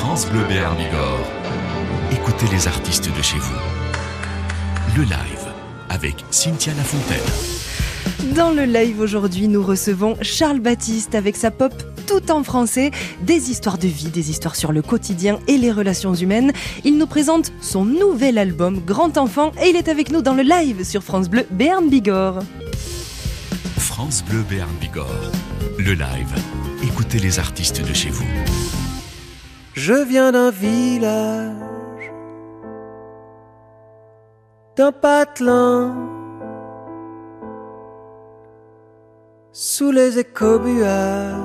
France 0.00 0.26
Bleu 0.30 0.42
Béarn 0.48 0.78
Bigorre. 0.78 1.26
Écoutez 2.10 2.46
les 2.50 2.66
artistes 2.66 3.14
de 3.14 3.22
chez 3.22 3.36
vous. 3.36 3.58
Le 4.96 5.02
live 5.02 5.46
avec 5.90 6.24
Cynthia 6.30 6.72
Lafontaine. 6.72 8.34
Dans 8.34 8.50
le 8.50 8.64
live 8.64 8.98
aujourd'hui, 8.98 9.46
nous 9.46 9.62
recevons 9.62 10.16
Charles 10.22 10.60
Baptiste 10.60 11.14
avec 11.14 11.36
sa 11.36 11.50
pop 11.50 11.74
tout 12.06 12.32
en 12.32 12.42
français, 12.42 12.92
des 13.20 13.50
histoires 13.50 13.76
de 13.76 13.88
vie, 13.88 14.08
des 14.08 14.30
histoires 14.30 14.56
sur 14.56 14.72
le 14.72 14.80
quotidien 14.80 15.38
et 15.48 15.58
les 15.58 15.70
relations 15.70 16.14
humaines. 16.14 16.52
Il 16.82 16.96
nous 16.96 17.06
présente 17.06 17.52
son 17.60 17.84
nouvel 17.84 18.38
album 18.38 18.80
Grand 18.80 19.18
Enfant 19.18 19.52
et 19.62 19.68
il 19.68 19.76
est 19.76 19.90
avec 19.90 20.10
nous 20.10 20.22
dans 20.22 20.34
le 20.34 20.42
live 20.42 20.82
sur 20.82 21.02
France 21.02 21.28
Bleu 21.28 21.44
Béarn 21.50 21.90
Bigorre. 21.90 22.38
France 23.76 24.24
Bleu 24.24 24.42
Béarn 24.48 24.74
Bigorre. 24.80 25.30
Le 25.76 25.92
live. 25.92 26.34
Écoutez 26.84 27.18
les 27.18 27.38
artistes 27.38 27.86
de 27.86 27.92
chez 27.92 28.08
vous. 28.08 28.24
Je 29.74 29.94
viens 29.94 30.32
d'un 30.32 30.50
village, 30.50 32.12
d'un 34.76 34.90
patelin, 34.90 35.94
sous 39.52 39.92
les 39.92 40.18
écobuages. 40.18 41.36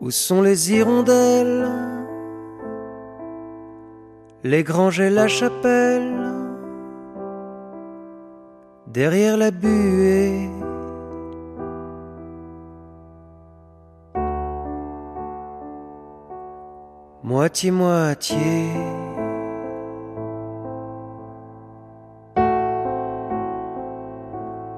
Où 0.00 0.10
sont 0.10 0.40
les 0.40 0.72
hirondelles, 0.72 1.68
les 4.44 4.64
granges 4.64 5.00
et 5.00 5.10
la 5.10 5.28
chapelle, 5.28 6.32
derrière 8.86 9.36
la 9.36 9.50
buée. 9.50 10.48
Moitié-moitié. 17.30 18.72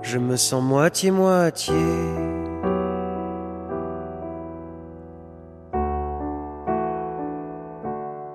Je 0.02 0.18
me 0.18 0.36
sens 0.36 0.62
moitié-moitié. 0.62 1.72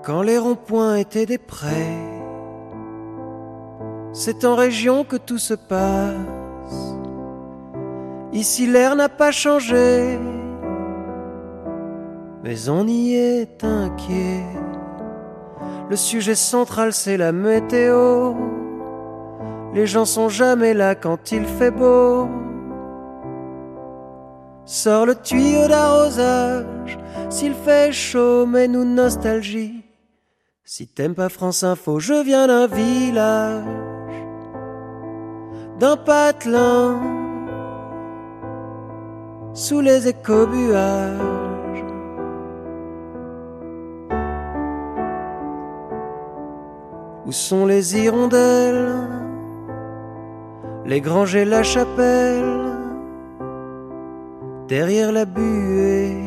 Quand 0.01 0.23
les 0.23 0.39
ronds-points 0.39 0.95
étaient 0.95 1.27
des 1.27 1.37
prés, 1.37 2.01
c'est 4.13 4.45
en 4.45 4.55
région 4.55 5.03
que 5.03 5.17
tout 5.17 5.37
se 5.37 5.53
passe. 5.53 6.97
Ici 8.33 8.65
l'air 8.65 8.95
n'a 8.95 9.09
pas 9.09 9.31
changé, 9.31 10.17
mais 12.43 12.69
on 12.69 12.87
y 12.87 13.15
est 13.15 13.63
inquiet. 13.63 14.43
Le 15.89 15.95
sujet 15.95 16.35
central 16.35 16.93
c'est 16.93 17.17
la 17.17 17.31
météo. 17.31 18.33
Les 19.73 19.85
gens 19.85 20.05
sont 20.05 20.29
jamais 20.29 20.73
là 20.73 20.95
quand 20.95 21.31
il 21.31 21.45
fait 21.45 21.71
beau. 21.71 22.27
Sors 24.65 25.05
le 25.05 25.15
tuyau 25.15 25.67
d'arrosage 25.67 26.97
s'il 27.29 27.53
fait 27.53 27.91
chaud, 27.91 28.45
mais 28.45 28.67
nous 28.67 28.85
nostalgie. 28.85 29.83
Si 30.63 30.87
t'aimes 30.87 31.15
pas 31.15 31.29
France 31.29 31.63
Info, 31.63 31.99
je 31.99 32.23
viens 32.23 32.47
d'un 32.47 32.67
village, 32.67 33.63
d'un 35.79 35.95
patelin, 35.95 36.99
sous 39.53 39.79
les 39.79 40.07
écobuages. 40.07 41.36
Où 47.27 47.33
sont 47.33 47.65
les 47.65 47.97
hirondelles, 47.97 48.95
les 50.85 51.01
granges 51.01 51.35
et 51.35 51.43
la 51.43 51.61
chapelle, 51.61 52.71
derrière 54.69 55.11
la 55.11 55.25
buée? 55.25 56.23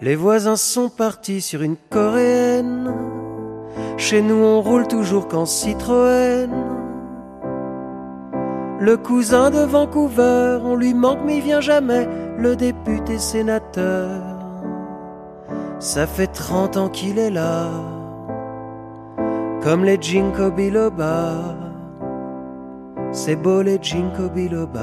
Les 0.00 0.16
voisins 0.16 0.56
sont 0.56 0.88
partis 0.88 1.40
sur 1.40 1.62
une 1.62 1.76
coréenne. 1.88 2.92
Chez 3.96 4.22
nous, 4.22 4.42
on 4.42 4.60
roule 4.60 4.88
toujours 4.88 5.28
qu'en 5.28 5.46
Citroën. 5.46 6.50
Le 8.80 8.96
cousin 8.96 9.50
de 9.50 9.60
Vancouver, 9.60 10.58
on 10.64 10.74
lui 10.74 10.94
manque 10.94 11.20
mais 11.24 11.36
il 11.36 11.44
vient 11.44 11.60
jamais. 11.60 12.08
Le 12.36 12.56
député 12.56 13.18
sénateur, 13.18 14.20
ça 15.84 16.06
fait 16.06 16.28
30 16.28 16.78
ans 16.78 16.88
qu'il 16.88 17.18
est 17.18 17.30
là. 17.30 17.68
Comme 19.62 19.84
les 19.84 19.98
Jinko 20.00 20.50
Biloba, 20.50 21.34
c'est 23.12 23.36
beau 23.36 23.60
les 23.60 23.78
Jinko 23.82 24.30
Biloba. 24.34 24.80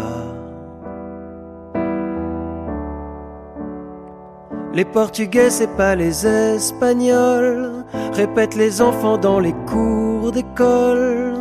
Les 4.74 4.86
Portugais, 4.86 5.50
c'est 5.50 5.76
pas 5.76 5.96
les 5.96 6.28
Espagnols, 6.28 7.84
répètent 8.14 8.56
les 8.56 8.80
enfants 8.80 9.18
dans 9.18 9.40
les 9.40 9.56
cours 9.66 10.32
d'école. 10.32 11.34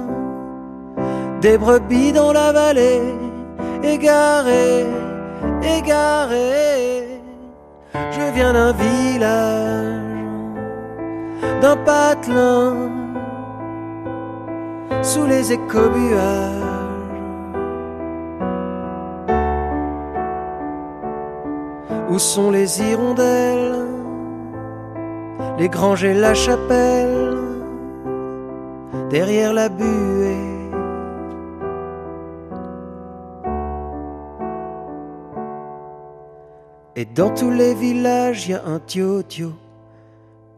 Des 1.42 1.58
brebis 1.58 2.12
dans 2.12 2.32
la 2.32 2.50
vallée, 2.52 3.02
égarées, 3.82 4.86
égarées. 5.62 6.99
Je 7.94 8.32
viens 8.34 8.52
d'un 8.52 8.72
village, 8.72 10.24
d'un 11.60 11.76
patelin, 11.76 12.90
sous 15.02 15.26
les 15.26 15.52
écobuages. 15.52 16.68
Où 22.10 22.18
sont 22.18 22.50
les 22.50 22.82
hirondelles, 22.82 23.86
les 25.58 25.68
granges 25.68 26.04
et 26.04 26.14
la 26.14 26.34
chapelle, 26.34 27.38
derrière 29.10 29.52
la 29.52 29.68
buée? 29.68 30.49
Et 36.96 37.04
dans 37.04 37.32
tous 37.32 37.50
les 37.50 37.74
villages, 37.74 38.48
y 38.48 38.54
a 38.54 38.64
un 38.64 38.80
tio-tio. 38.80 39.52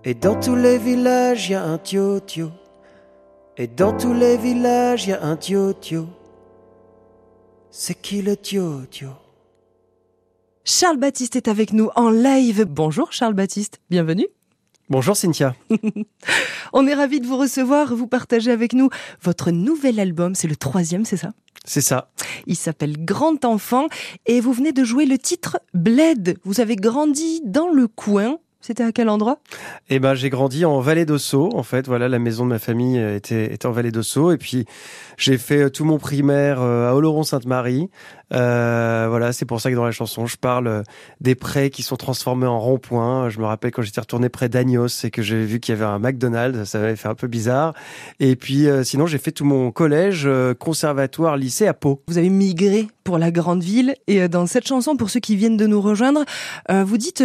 Et 0.05 0.15
dans 0.15 0.41
tous 0.41 0.57
les 0.57 0.79
villages, 0.79 1.51
y 1.51 1.55
a 1.55 1.63
un 1.63 1.77
tio-tio. 1.77 2.51
Et 3.59 3.67
dans 3.67 3.97
tous 3.97 4.15
les 4.15 4.39
villages, 4.39 5.07
y 5.07 5.13
a 5.13 5.23
un 5.23 5.37
tio-tio. 5.37 6.07
C'est 7.71 7.95
qui 7.95 8.23
le 8.23 8.37
tio-tio? 8.37 9.11
Charles 10.65 10.99
Baptiste 10.99 11.37
est 11.37 11.49
avec 11.49 11.73
nous 11.73 11.91
en 11.97 12.11
live. 12.11 12.65
Bonjour 12.65 13.13
Charles 13.13 13.35
Baptiste, 13.35 13.81
bienvenue. 13.91 14.29
Bonjour 14.93 15.17
Cynthia. 15.17 15.55
On 16.75 16.87
est 16.87 16.93
ravis 16.93 17.19
de 17.19 17.27
vous 17.27 17.39
recevoir, 17.39 17.95
vous 17.95 18.07
partagez 18.07 18.51
avec 18.51 18.75
nous 18.75 18.91
votre 19.23 19.51
nouvel 19.51 19.99
album, 19.99 20.35
c'est 20.35 20.49
le 20.49 20.55
troisième, 20.55 21.07
c'est 21.07 21.17
ça? 21.17 21.31
C'est 21.65 21.81
ça. 21.81 22.11
Il 22.47 22.57
s'appelle 22.57 23.03
Grand 23.03 23.47
Enfant 23.47 23.87
et 24.27 24.43
vous 24.43 24.53
venez 24.53 24.73
de 24.73 24.85
jouer 24.85 25.07
le 25.07 25.17
titre 25.17 25.59
Bled. 25.73 26.37
Vous 26.45 26.61
avez 26.61 26.77
grandi 26.77 27.41
dans 27.43 27.69
le 27.69 27.89
coin, 27.89 28.37
c'était 28.63 28.85
à 28.85 28.93
quel 28.93 29.09
endroit? 29.09 29.39
Eh 29.91 29.99
ben, 29.99 30.15
j'ai 30.15 30.31
grandi 30.31 30.65
en 30.65 30.81
Vallée 30.81 31.05
d'Ossau. 31.05 31.51
En 31.55 31.63
fait, 31.63 31.87
voilà, 31.87 32.09
la 32.09 32.19
maison 32.19 32.45
de 32.45 32.51
ma 32.51 32.59
famille 32.59 32.99
était, 32.99 33.53
était 33.53 33.67
en 33.67 33.73
Vallée 33.73 33.91
d'Ossau. 33.91 34.33
Et 34.33 34.39
puis, 34.39 34.65
j'ai 35.19 35.37
fait 35.37 35.71
tout 35.71 35.85
mon 35.85 35.99
primaire 35.99 36.61
euh, 36.61 36.91
à 36.91 36.95
Oloron-Sainte-Marie. 36.95 37.91
Euh, 38.33 39.07
voilà, 39.11 39.33
c'est 39.33 39.45
pour 39.45 39.61
ça 39.61 39.71
que 39.71 39.77
dans 39.77 39.85
la 39.85 39.91
chanson, 39.91 40.27
je 40.27 40.37
parle 40.37 40.85
des 41.21 41.35
prés 41.35 41.71
qui 41.71 41.83
sont 41.83 41.97
transformés 41.97 42.47
en 42.47 42.59
ronds-points. 42.59 43.29
Je 43.29 43.39
me 43.39 43.45
rappelle 43.45 43.73
quand 43.73 43.83
j'étais 43.83 44.01
retourné 44.01 44.29
près 44.29 44.49
d'Agnos 44.49 45.05
et 45.05 45.11
que 45.11 45.21
j'ai 45.23 45.45
vu 45.45 45.61
qu'il 45.61 45.75
y 45.75 45.77
avait 45.77 45.85
un 45.85 45.99
McDonald's, 45.99 46.65
ça 46.65 46.79
m'avait 46.79 46.97
fait 46.97 47.09
un 47.09 47.15
peu 47.15 47.27
bizarre. 47.27 47.75
Et 48.21 48.37
puis, 48.37 48.69
euh, 48.69 48.85
sinon, 48.85 49.07
j'ai 49.07 49.19
fait 49.19 49.33
tout 49.33 49.45
mon 49.45 49.71
collège, 49.71 50.23
euh, 50.27 50.55
conservatoire, 50.55 51.37
lycée 51.37 51.67
à 51.67 51.75
Pau. 51.75 52.03
Vous 52.09 52.19
avez 52.19 52.31
migré 52.31 52.87
pour 53.05 53.19
la 53.19 53.31
grande 53.31 53.63
ville 53.63 53.95
et 54.07 54.23
euh, 54.23 54.29
dans 54.29 54.47
cette 54.47 54.67
chanson, 54.67 54.97
pour 54.97 55.11
ceux 55.11 55.21
qui 55.21 55.37
viennent 55.37 55.57
de 55.57 55.67
nous 55.67 55.81
rejoindre, 55.81 56.25
euh, 56.71 56.85
vous 56.85 56.99
dites 56.99 57.23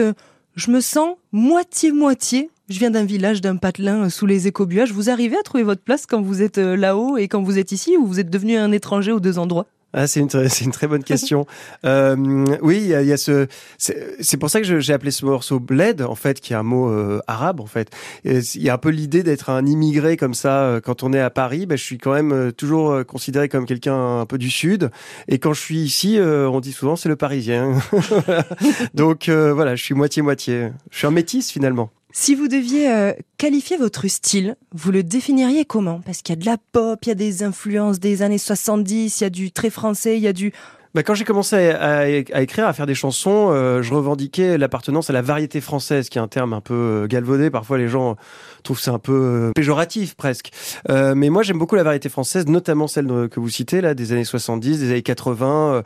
je 0.58 0.72
me 0.72 0.82
sens 0.82 1.16
moitié-moitié. 1.32 2.50
Je 2.68 2.80
viens 2.80 2.92
d'un 2.92 3.06
village, 3.06 3.40
d'un 3.40 3.56
patelin 3.56 4.06
euh, 4.06 4.10
sous 4.10 4.26
les 4.26 4.48
écobuages. 4.48 4.92
Vous 4.92 5.10
arrivez 5.10 5.38
à 5.38 5.44
trouver 5.44 5.64
votre 5.64 5.84
place 5.84 6.06
quand 6.06 6.22
vous 6.22 6.42
êtes 6.42 6.58
euh, 6.58 6.76
là-haut 6.76 7.16
et 7.16 7.30
quand 7.30 7.42
vous 7.42 7.60
êtes 7.60 7.72
ici 7.72 7.96
ou 7.96 8.06
vous 8.06 8.20
êtes 8.20 8.30
devenu 8.30 8.58
un 8.58 8.72
étranger 8.72 9.12
aux 9.12 9.22
deux 9.22 9.38
endroits? 9.38 9.68
Ah, 10.00 10.06
c'est 10.06 10.20
une, 10.20 10.72
très 10.72 10.86
bonne 10.86 11.04
question. 11.04 11.48
euh, 11.84 12.46
oui, 12.62 12.78
il 12.82 12.88
y 12.88 12.94
a, 12.94 13.02
y 13.02 13.12
a, 13.12 13.18
ce. 13.18 13.48
C'est 13.80 14.38
pour 14.38 14.52
ça 14.52 14.62
que 14.62 14.80
j'ai 14.80 14.94
appelé 14.94 15.10
ce 15.10 15.26
morceau 15.26 15.60
Bled, 15.60 16.04
en 16.04 16.14
fait, 16.14 16.40
qui 16.40 16.54
est 16.54 16.56
un 16.56 16.62
mot 16.62 16.88
euh, 16.88 17.20
arabe, 17.26 17.60
en 17.60 17.66
fait. 17.66 17.90
Il 18.24 18.62
y 18.62 18.70
a 18.70 18.76
un 18.76 18.78
peu 18.78 18.90
l'idée 18.90 19.24
d'être 19.24 19.50
un 19.50 19.66
immigré 19.66 20.16
comme 20.16 20.36
ça. 20.36 20.66
Euh, 20.66 20.82
quand 20.82 21.02
on 21.02 21.14
est 21.14 21.20
à 21.20 21.32
Paris, 21.32 21.66
ben, 21.66 21.80
je 21.80 21.84
suis 21.84 21.98
quand 21.98 22.14
même 22.14 22.52
toujours 22.54 23.04
considéré 23.08 23.50
comme 23.50 23.66
quelqu'un 23.66 24.20
un 24.20 24.28
peu 24.28 24.38
du 24.38 24.52
Sud. 24.52 24.92
Et 25.28 25.40
quand 25.40 25.54
je 25.54 25.62
suis 25.62 25.80
ici, 25.80 26.20
on 26.22 26.60
dit 26.60 26.74
souvent 26.74 26.96
c'est 26.96 27.10
le 27.10 27.16
Parisien. 27.16 27.80
Donc 28.94 29.30
voilà, 29.30 29.76
je 29.76 29.84
suis 29.84 29.96
moitié-moitié. 29.96 30.70
Je 30.92 30.98
suis 31.00 31.08
un 31.08 31.12
métis 31.12 31.52
finalement. 31.52 31.90
Si 32.20 32.34
vous 32.34 32.48
deviez 32.48 32.92
euh, 32.92 33.14
qualifier 33.38 33.78
votre 33.78 34.08
style, 34.08 34.56
vous 34.74 34.92
le 34.92 35.04
définiriez 35.04 35.66
comment? 35.66 36.02
Parce 36.04 36.24
qu'il 36.24 36.34
y 36.34 36.38
a 36.40 36.42
de 36.42 36.48
la 36.48 36.58
pop, 36.58 36.98
il 37.04 37.10
y 37.10 37.12
a 37.12 37.16
des 37.16 37.44
influences 37.44 38.00
des 38.00 38.24
années 38.24 38.40
70, 38.40 39.22
il 39.22 39.24
y 39.24 39.28
a 39.28 39.30
du 39.30 39.52
très 39.52 39.70
français, 39.70 40.18
il 40.18 40.24
y 40.24 40.28
a 40.28 40.34
du 40.34 40.52
bah, 40.96 41.04
quand 41.04 41.14
j'ai 41.14 41.26
commencé 41.26 41.56
à, 41.56 42.10
écrire, 42.10 42.66
à 42.66 42.74
faire 42.74 42.88
des 42.88 42.96
chansons, 42.96 43.52
euh, 43.52 43.84
je 43.84 43.94
revendiquais 43.94 44.58
l'appartenance 44.58 45.12
à 45.12 45.14
la 45.14 45.22
variété 45.22 45.62
française, 45.62 46.10
qui 46.10 46.18
est 46.18 46.22
un 46.22 46.28
terme 46.28 46.54
un 46.54 46.62
peu 46.62 46.74
euh, 46.74 47.08
galvaudé. 47.08 47.52
Parfois, 47.52 47.78
les 47.78 47.88
gens 47.88 48.16
trouvent 48.64 48.80
c'est 48.80 48.90
un 48.90 48.98
peu 48.98 49.52
péjoratif 49.54 50.16
presque. 50.16 50.50
mais 50.90 51.30
moi, 51.30 51.44
j'aime 51.44 51.60
beaucoup 51.60 51.76
la 51.76 51.84
variété 51.84 52.10
française, 52.10 52.48
notamment 52.48 52.88
celle 52.88 53.30
que 53.30 53.40
vous 53.40 53.50
citez 53.50 53.80
là, 53.80 53.94
des 53.94 54.12
années 54.12 54.26
70, 54.26 54.80
des 54.80 54.90
années 54.90 55.04
80. 55.04 55.84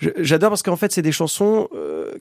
J'adore 0.00 0.48
parce 0.48 0.62
qu'en 0.62 0.76
fait, 0.76 0.92
c'est 0.92 1.02
des 1.02 1.12
chansons 1.12 1.68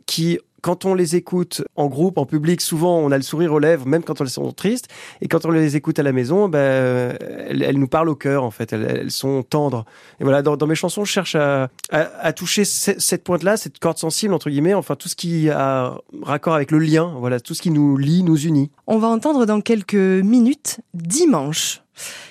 qui 0.05 0.37
quand 0.63 0.85
on 0.85 0.95
les 0.95 1.17
écoute 1.17 1.61
en 1.75 1.87
groupe, 1.87 2.17
en 2.17 2.25
public, 2.25 2.61
souvent 2.61 2.97
on 2.97 3.11
a 3.11 3.17
le 3.17 3.23
sourire 3.23 3.51
aux 3.51 3.59
lèvres, 3.59 3.85
même 3.85 4.01
quand 4.01 4.21
elles 4.21 4.29
sont 4.29 4.49
tristes. 4.53 4.87
Et 5.21 5.27
quand 5.27 5.45
on 5.45 5.51
les 5.51 5.75
écoute 5.75 5.99
à 5.99 6.03
la 6.03 6.13
maison, 6.13 6.47
ben, 6.47 7.17
elles, 7.19 7.77
nous 7.77 7.89
parlent 7.89 8.07
au 8.07 8.15
cœur, 8.15 8.45
en 8.45 8.49
fait. 8.49 8.71
Elles, 8.71 9.11
sont 9.11 9.43
tendres. 9.43 9.83
Et 10.21 10.23
voilà, 10.23 10.41
dans, 10.41 10.65
mes 10.65 10.75
chansons, 10.75 11.03
je 11.03 11.11
cherche 11.11 11.35
à, 11.35 12.33
toucher 12.33 12.63
cette 12.63 13.23
pointe-là, 13.25 13.57
cette 13.57 13.77
corde 13.77 13.97
sensible, 13.97 14.33
entre 14.33 14.49
guillemets, 14.49 14.73
enfin 14.73 14.95
tout 14.95 15.09
ce 15.09 15.15
qui 15.15 15.49
a 15.49 15.97
raccord 16.21 16.55
avec 16.55 16.71
le 16.71 16.79
lien, 16.79 17.13
voilà, 17.19 17.41
tout 17.41 17.53
ce 17.53 17.61
qui 17.61 17.69
nous 17.69 17.97
lie, 17.97 18.23
nous 18.23 18.37
unit. 18.37 18.71
On 18.87 18.97
va 18.97 19.09
entendre 19.09 19.45
dans 19.45 19.59
quelques 19.59 19.93
minutes 19.93 20.79
Dimanche 20.93 21.82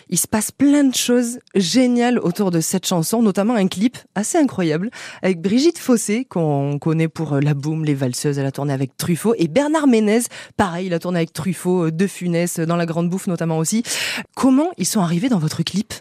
il 0.09 0.19
se 0.19 0.27
passe 0.27 0.51
plein 0.51 0.85
de 0.85 0.95
choses 0.95 1.39
géniales 1.55 2.19
autour 2.19 2.51
de 2.51 2.61
cette 2.61 2.87
chanson, 2.87 3.23
notamment 3.23 3.55
un 3.55 3.69
clip 3.69 3.99
assez 4.15 4.39
incroyable 4.39 4.91
avec 5.23 5.41
Brigitte 5.41 5.79
Fossé, 5.79 6.25
qu'on 6.25 6.79
connaît 6.79 7.09
pour 7.09 7.35
euh, 7.35 7.41
La 7.41 7.55
Boum, 7.55 7.85
Les 7.85 7.95
Valseuses, 7.95 8.39
elle 8.39 8.47
a 8.47 8.53
tourné 8.53 8.73
avec 8.73 8.97
Truffaut, 8.97 9.35
et 9.39 9.49
Bernard 9.49 9.87
Ménez, 9.87 10.23
pareil, 10.57 10.87
il 10.87 10.95
a 10.95 10.99
tourné 10.99 11.19
avec 11.19 11.33
Truffaut, 11.33 11.87
euh, 11.87 11.93
De 11.93 12.07
Funès, 12.07 12.61
dans 12.61 12.77
La 12.77 12.87
Grande 12.87 13.09
Bouffe 13.09 13.27
notamment 13.27 13.59
aussi. 13.59 13.83
Comment 14.35 14.71
ils 14.79 14.87
sont 14.87 15.01
arrivés 15.01 15.29
dans 15.29 15.39
votre 15.39 15.63
clip? 15.63 15.93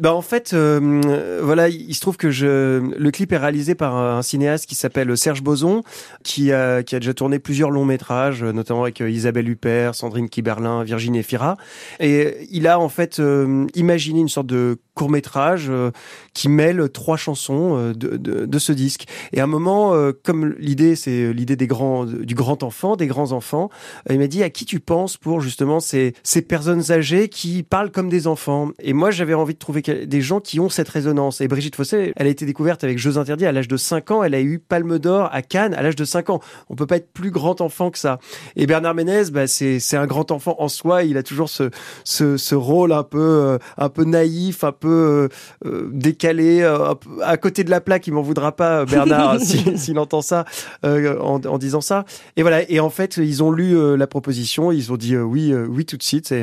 Bah 0.00 0.14
en 0.14 0.22
fait, 0.22 0.54
euh, 0.54 1.40
voilà, 1.42 1.68
il 1.68 1.94
se 1.94 2.00
trouve 2.00 2.16
que 2.16 2.30
je, 2.30 2.80
le 2.80 3.10
clip 3.10 3.30
est 3.30 3.36
réalisé 3.36 3.74
par 3.74 3.94
un 3.94 4.22
cinéaste 4.22 4.64
qui 4.64 4.74
s'appelle 4.74 5.14
Serge 5.18 5.42
Boson, 5.42 5.82
qui 6.24 6.50
a, 6.50 6.82
qui 6.82 6.96
a 6.96 6.98
déjà 6.98 7.12
tourné 7.12 7.38
plusieurs 7.38 7.70
longs 7.70 7.84
métrages, 7.84 8.42
notamment 8.42 8.84
avec 8.84 9.02
euh, 9.02 9.10
Isabelle 9.10 9.50
Huppert, 9.50 9.94
Sandrine 9.94 10.30
Kiberlin, 10.30 10.82
Virginie 10.82 11.22
Fira. 11.22 11.58
Et 12.00 12.48
il 12.50 12.66
a 12.68 12.80
en 12.80 12.88
fait 12.88 13.20
euh, 13.20 13.66
imaginé 13.74 14.20
une 14.20 14.30
sorte 14.30 14.46
de 14.46 14.78
court 14.94 15.10
métrage 15.10 15.66
euh, 15.70 15.90
qui 16.34 16.48
mêle 16.48 16.88
trois 16.90 17.16
chansons 17.16 17.76
euh, 17.76 17.94
de, 17.94 18.16
de, 18.16 18.58
ce 18.58 18.72
disque. 18.72 19.06
Et 19.32 19.40
à 19.40 19.44
un 19.44 19.46
moment, 19.46 19.94
euh, 19.94 20.12
comme 20.22 20.54
l'idée 20.58 20.96
c'est 20.96 21.32
l'idée 21.32 21.56
des 21.56 21.66
grands, 21.66 22.04
du 22.04 22.34
grand 22.34 22.62
enfant, 22.62 22.96
des 22.96 23.06
grands 23.06 23.32
enfants, 23.32 23.70
il 24.10 24.18
m'a 24.18 24.26
dit 24.26 24.42
à 24.42 24.50
qui 24.50 24.64
tu 24.64 24.80
penses 24.80 25.16
pour 25.16 25.40
justement 25.40 25.80
ces, 25.80 26.14
ces 26.22 26.42
personnes 26.42 26.92
âgées 26.92 27.28
qui 27.28 27.62
parlent 27.62 27.90
comme 27.90 28.08
des 28.08 28.26
enfants? 28.26 28.70
Et 28.80 28.92
moi 28.92 29.10
j'avais 29.10 29.34
envie 29.34 29.54
de 29.54 29.58
trouver 29.58 29.82
des 29.82 30.20
gens 30.20 30.40
qui 30.40 30.60
ont 30.60 30.68
cette 30.68 30.88
résonance. 30.88 31.40
Et 31.40 31.48
Brigitte 31.48 31.76
Fossé, 31.76 32.12
elle 32.16 32.26
a 32.26 32.30
été 32.30 32.44
découverte 32.44 32.84
avec 32.84 32.98
Jeux 32.98 33.16
interdits 33.16 33.46
à 33.46 33.52
l'âge 33.52 33.68
de 33.68 33.76
5 33.76 34.10
ans. 34.10 34.22
Elle 34.22 34.34
a 34.34 34.42
eu 34.42 34.58
Palme 34.58 34.98
d'Or 34.98 35.30
à 35.32 35.42
Cannes 35.42 35.74
à 35.74 35.82
l'âge 35.82 35.96
de 35.96 36.04
5 36.04 36.30
ans. 36.30 36.40
On 36.68 36.76
peut 36.76 36.86
pas 36.86 36.96
être 36.96 37.12
plus 37.12 37.30
grand 37.30 37.60
enfant 37.60 37.90
que 37.90 37.98
ça. 37.98 38.18
Et 38.56 38.66
Bernard 38.66 38.94
Ménez, 38.94 39.30
bah, 39.32 39.46
c'est 39.46 39.96
un 39.96 40.06
grand 40.06 40.30
enfant 40.30 40.56
en 40.58 40.68
soi. 40.68 41.04
Il 41.04 41.16
a 41.16 41.22
toujours 41.22 41.48
ce, 41.48 41.70
ce, 42.04 42.36
ce 42.36 42.54
rôle 42.54 42.92
un 42.92 43.04
peu, 43.04 43.58
un 43.78 43.88
peu 43.88 44.04
naïf, 44.04 44.64
un 44.64 44.72
peu 44.72 44.81
euh, 44.88 45.28
euh, 45.64 45.88
décalé, 45.92 46.60
euh, 46.62 46.94
à 47.22 47.36
côté 47.36 47.64
de 47.64 47.70
la 47.70 47.80
plaque. 47.80 48.06
Il 48.06 48.12
m'en 48.12 48.22
voudra 48.22 48.52
pas, 48.52 48.84
Bernard, 48.84 49.38
s'il 49.40 49.98
entend 49.98 50.22
ça 50.22 50.44
en, 50.82 51.58
disant 51.58 51.80
ça. 51.80 52.04
Et 52.36 52.42
voilà. 52.42 52.68
Et 52.70 52.80
en 52.80 52.90
fait, 52.90 53.16
ils 53.16 53.42
ont 53.42 53.50
lu 53.50 53.96
la 53.96 54.06
proposition, 54.06 54.72
ils 54.72 54.92
ont 54.92 54.96
dit 54.96 55.16
oui, 55.16 55.54
oui 55.54 55.84
tout 55.84 55.96
de 55.96 56.02
suite, 56.02 56.32
et, 56.32 56.42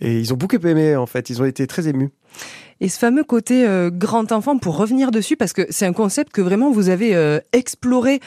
et 0.00 0.18
ils 0.18 0.32
ont 0.32 0.36
beaucoup 0.36 0.56
aimé. 0.56 0.96
En 0.96 1.06
fait, 1.06 1.30
ils 1.30 1.40
ont 1.40 1.44
été 1.44 1.66
très 1.66 1.88
émus. 1.88 2.10
Et 2.80 2.88
ce 2.88 2.98
fameux 2.98 3.24
côté 3.24 3.66
grand 3.92 4.32
enfant, 4.32 4.58
pour 4.58 4.76
revenir 4.76 5.10
dessus, 5.10 5.36
parce 5.36 5.52
que 5.52 5.62
c'est 5.70 5.86
un 5.86 5.92
concept 5.92 6.32
que 6.32 6.42
vraiment 6.42 6.70
vous 6.70 6.88
avez 6.88 7.40
exploré 7.52 8.20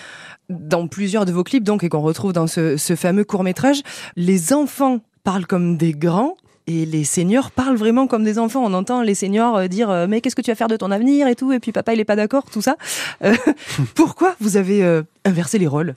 dans 0.50 0.88
plusieurs 0.88 1.26
de 1.26 1.32
vos 1.32 1.44
clips, 1.44 1.64
donc 1.64 1.84
et 1.84 1.90
qu'on 1.90 2.02
retrouve 2.02 2.34
dans 2.34 2.48
ce, 2.48 2.78
ce 2.78 2.96
fameux 2.96 3.24
court 3.24 3.44
métrage. 3.44 3.82
Les 4.16 4.54
enfants 4.54 5.00
parlent 5.24 5.46
comme 5.46 5.78
des 5.78 5.92
grands, 5.92 6.36
et 6.70 6.86
les 6.86 7.04
seniors 7.04 7.50
parlent 7.50 7.76
vraiment 7.76 8.06
comme 8.06 8.24
des 8.24 8.38
enfants. 8.38 8.64
On 8.64 8.74
entend 8.74 9.02
les 9.02 9.16
seniors 9.16 9.58
euh, 9.58 9.68
dire 9.68 9.90
euh, 9.90 10.06
mais 10.08 10.22
qu'est-ce 10.22 10.36
que 10.36 10.42
tu 10.42 10.52
vas 10.52 10.56
faire 10.56 10.68
de 10.68 10.78
ton 10.78 10.92
avenir 10.92 11.28
et 11.28 11.36
tout? 11.36 11.52
Et 11.52 11.60
puis 11.60 11.72
papa 11.72 11.94
il 11.94 12.00
est 12.00 12.06
pas 12.06 12.16
d'accord, 12.16 12.44
tout 12.50 12.62
ça. 12.62 12.78
Euh, 13.24 13.36
pourquoi 13.96 14.36
vous 14.40 14.56
avez 14.56 15.02
inversé 15.26 15.58
les 15.58 15.68
rôles? 15.68 15.96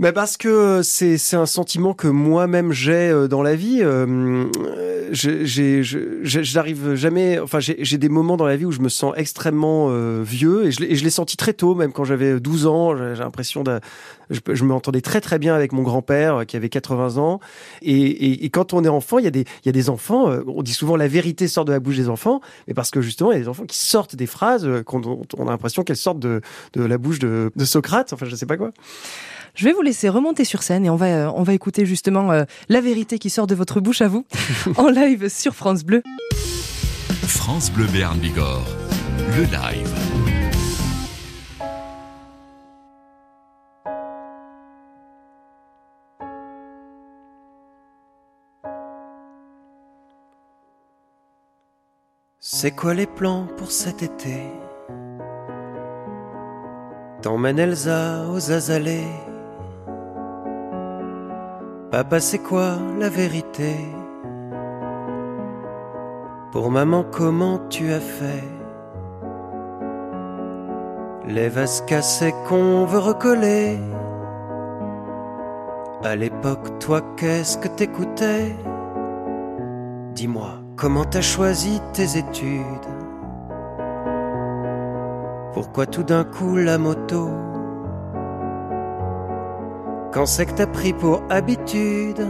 Mais 0.00 0.12
parce 0.12 0.36
que 0.36 0.80
c'est 0.82 1.16
c'est 1.16 1.36
un 1.36 1.46
sentiment 1.46 1.94
que 1.94 2.08
moi-même 2.08 2.72
j'ai 2.72 3.28
dans 3.28 3.42
la 3.42 3.54
vie. 3.54 3.84
j'ai 5.12 5.82
j'arrive 6.24 6.94
jamais. 6.96 7.38
Enfin, 7.38 7.60
j'ai 7.60 7.98
des 7.98 8.08
moments 8.08 8.36
dans 8.36 8.46
la 8.46 8.56
vie 8.56 8.64
où 8.64 8.72
je 8.72 8.80
me 8.80 8.88
sens 8.88 9.14
extrêmement 9.16 9.88
vieux 10.22 10.66
et 10.66 10.72
je 10.72 11.04
l'ai 11.04 11.10
senti 11.10 11.36
très 11.36 11.52
tôt, 11.52 11.76
même 11.76 11.92
quand 11.92 12.04
j'avais 12.04 12.40
12 12.40 12.66
ans. 12.66 12.96
J'ai 12.96 13.22
l'impression 13.22 13.62
de 13.62 13.78
je, 14.30 14.40
je 14.52 14.64
m'entendais 14.64 15.00
très 15.00 15.20
très 15.20 15.38
bien 15.38 15.54
avec 15.54 15.72
mon 15.72 15.82
grand-père 15.82 16.36
euh, 16.36 16.44
qui 16.44 16.56
avait 16.56 16.68
80 16.68 17.18
ans. 17.18 17.40
Et, 17.82 18.44
et, 18.44 18.50
quand 18.50 18.72
on 18.72 18.84
est 18.84 18.88
enfant, 18.88 19.18
il 19.18 19.24
y 19.24 19.28
a 19.28 19.32
des, 19.32 19.40
il 19.40 19.66
y 19.66 19.68
a 19.68 19.72
des 19.72 19.90
enfants, 19.90 20.30
euh, 20.30 20.42
on 20.46 20.62
dit 20.62 20.72
souvent 20.72 20.96
la 20.96 21.08
vérité 21.08 21.48
sort 21.48 21.64
de 21.64 21.72
la 21.72 21.80
bouche 21.80 21.96
des 21.96 22.08
enfants, 22.08 22.40
mais 22.68 22.74
parce 22.74 22.90
que 22.90 23.00
justement, 23.00 23.32
il 23.32 23.34
y 23.34 23.40
a 23.40 23.42
des 23.42 23.48
enfants 23.48 23.66
qui 23.66 23.78
sortent 23.78 24.16
des 24.16 24.26
phrases 24.26 24.66
euh, 24.66 24.82
qu'on 24.82 25.02
on 25.36 25.46
a 25.48 25.50
l'impression 25.50 25.82
qu'elles 25.82 25.96
sortent 25.96 26.20
de, 26.20 26.40
de 26.74 26.84
la 26.84 26.98
bouche 26.98 27.18
de, 27.18 27.50
de 27.54 27.64
Socrate, 27.64 28.12
enfin 28.12 28.26
je 28.26 28.36
sais 28.36 28.46
pas 28.46 28.56
quoi. 28.56 28.70
Je 29.54 29.64
vais 29.64 29.72
vous 29.72 29.82
laisser 29.82 30.08
remonter 30.08 30.44
sur 30.44 30.62
scène 30.62 30.86
et 30.86 30.90
on 30.90 30.96
va, 30.96 31.32
on 31.34 31.42
va 31.42 31.52
écouter 31.54 31.86
justement 31.86 32.44
la 32.68 32.80
vérité 32.80 33.18
qui 33.18 33.30
sort 33.30 33.46
de 33.46 33.54
votre 33.54 33.80
bouche 33.80 34.00
à 34.02 34.08
vous 34.08 34.24
en 34.76 34.88
live 34.88 35.28
sur 35.28 35.54
France 35.54 35.84
Bleu. 35.84 36.02
France 37.26 37.70
Bleu 37.70 37.86
Béarn 37.86 38.18
Bigorre, 38.18 38.66
le 39.36 39.42
live. 39.44 39.90
C'est 52.42 52.72
quoi 52.72 52.94
les 52.94 53.06
plans 53.06 53.46
pour 53.58 53.70
cet 53.70 54.02
été? 54.02 54.42
T'emmènes 57.22 57.58
Elsa 57.58 58.26
aux 58.30 58.50
azalées 58.50 59.06
Papa, 61.90 62.20
c'est 62.20 62.38
quoi 62.38 62.76
la 63.00 63.08
vérité? 63.08 63.74
Pour 66.52 66.70
maman, 66.70 67.04
comment 67.10 67.58
tu 67.68 67.92
as 67.92 67.98
fait? 67.98 68.44
Les 71.26 71.48
vases 71.48 71.82
cassés 71.88 72.32
qu'on 72.48 72.84
veut 72.84 73.00
recoller. 73.00 73.80
À 76.04 76.14
l'époque, 76.14 76.78
toi, 76.78 77.00
qu'est-ce 77.16 77.58
que 77.58 77.66
t'écoutais? 77.66 78.54
Dis-moi. 80.14 80.60
Comment 80.76 81.04
t'as 81.04 81.22
choisi 81.22 81.82
tes 81.92 82.16
études? 82.16 82.88
Pourquoi 85.54 85.86
tout 85.86 86.04
d'un 86.04 86.22
coup 86.22 86.54
la 86.54 86.78
moto 86.78 87.28
Quand 90.12 90.26
c'est 90.26 90.46
que 90.46 90.52
t'as 90.52 90.66
pris 90.66 90.92
pour 90.92 91.22
habitude 91.30 92.26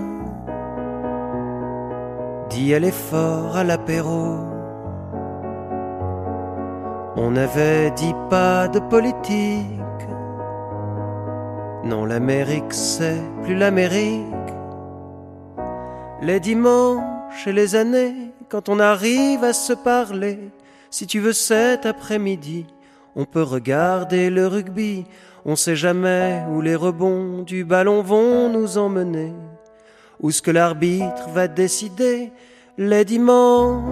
D'y 2.51 2.75
aller 2.75 2.91
fort 2.91 3.57
à 3.57 3.65
l'apéro 3.65 4.37
On 7.17 7.37
avait 7.37 7.91
dit 7.93 8.15
pas 8.29 8.69
de 8.69 8.81
politique 8.81 10.05
Non 11.85 12.05
l'Amérique 12.05 12.73
c'est 12.73 13.23
plus 13.45 13.55
l'Amérique 13.55 14.27
Les 16.21 16.41
dimanches 16.41 17.47
et 17.47 17.53
les 17.53 17.77
années 17.77 18.31
quand 18.51 18.69
on 18.69 18.81
arrive 18.81 19.45
à 19.45 19.53
se 19.53 19.73
parler. 19.73 20.51
Si 20.91 21.07
tu 21.07 21.21
veux 21.21 21.33
cet 21.33 21.87
après-midi, 21.87 22.67
on 23.21 23.27
peut 23.27 23.43
regarder 23.43 24.31
le 24.31 24.47
rugby. 24.47 25.05
On 25.45 25.55
sait 25.55 25.77
jamais 25.77 26.43
où 26.51 26.63
les 26.63 26.75
rebonds 26.75 27.43
du 27.43 27.65
ballon 27.65 28.01
vont 28.03 28.49
nous 28.49 28.79
emmener. 28.79 29.35
Où 30.23 30.31
ce 30.31 30.41
que 30.41 30.51
l'arbitre 30.51 31.29
va 31.29 31.47
décider 31.47 32.33
les 32.79 33.05
dimanches 33.05 33.83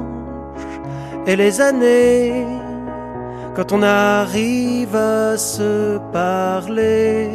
et 1.26 1.36
les 1.36 1.60
années. 1.60 2.46
quand 3.54 3.72
on 3.72 3.82
arrive 3.82 4.96
à 4.96 5.36
se 5.36 5.98
parler. 6.10 7.28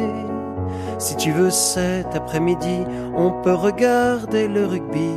Si 0.98 1.16
tu 1.16 1.30
veux 1.30 1.50
cet 1.50 2.16
après-midi, 2.16 2.78
on 3.14 3.30
peut 3.42 3.54
regarder 3.68 4.48
le 4.48 4.64
rugby. 4.66 5.12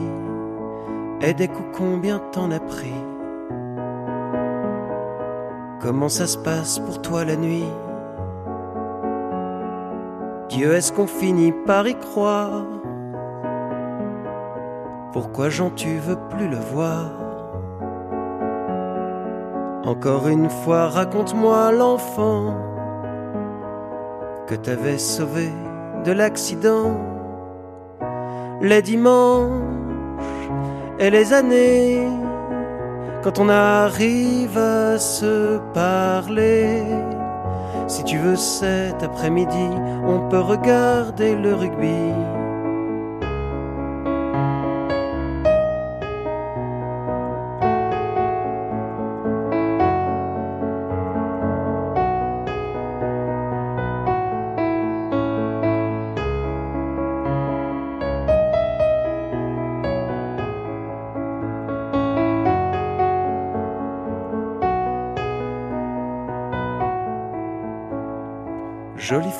Et 1.21 1.33
des 1.33 1.49
combien 1.73 2.19
t'en 2.31 2.51
as 2.51 2.59
pris? 2.59 3.06
Comment 5.79 6.09
ça 6.09 6.25
se 6.25 6.37
passe 6.39 6.79
pour 6.79 7.01
toi 7.01 7.23
la 7.23 7.35
nuit? 7.35 7.71
Dieu, 10.49 10.73
est-ce 10.73 10.91
qu'on 10.91 11.05
finit 11.05 11.53
par 11.65 11.87
y 11.87 11.95
croire? 11.95 12.65
Pourquoi 15.13 15.49
Jean, 15.49 15.69
tu 15.69 15.97
veux 15.97 16.17
plus 16.29 16.47
le 16.47 16.57
voir? 16.57 17.11
Encore 19.85 20.27
une 20.27 20.49
fois, 20.49 20.87
raconte-moi 20.87 21.71
l'enfant 21.71 22.55
que 24.47 24.55
t'avais 24.55 24.97
sauvé 24.97 25.49
de 26.03 26.11
l'accident. 26.11 26.97
Les 28.61 28.81
dimanches 28.81 29.51
et 30.97 31.11
les 31.11 31.33
années, 31.33 32.07
quand 33.27 33.39
on 33.39 33.49
arrive 33.49 34.57
à 34.57 34.97
se 34.97 35.57
parler. 35.73 36.81
Si 37.85 38.05
tu 38.05 38.17
veux 38.17 38.37
cet 38.37 39.03
après-midi, 39.03 39.67
on 40.07 40.29
peut 40.29 40.39
regarder 40.39 41.35
le 41.35 41.53
rugby. 41.53 42.13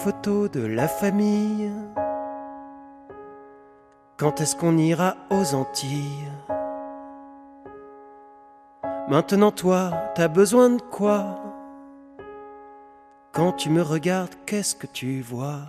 De 0.08 0.66
la 0.66 0.88
famille. 0.88 1.70
Quand 4.18 4.40
est-ce 4.40 4.56
qu'on 4.56 4.78
ira 4.78 5.16
aux 5.30 5.54
Antilles? 5.54 6.32
Maintenant 9.10 9.52
toi, 9.52 9.92
t'as 10.16 10.30
besoin 10.30 10.70
de 10.70 10.82
quoi? 10.82 11.26
Quand 13.34 13.52
tu 13.52 13.70
me 13.70 13.82
regardes, 13.82 14.34
qu'est-ce 14.46 14.76
que 14.76 14.88
tu 14.88 15.20
vois? 15.20 15.68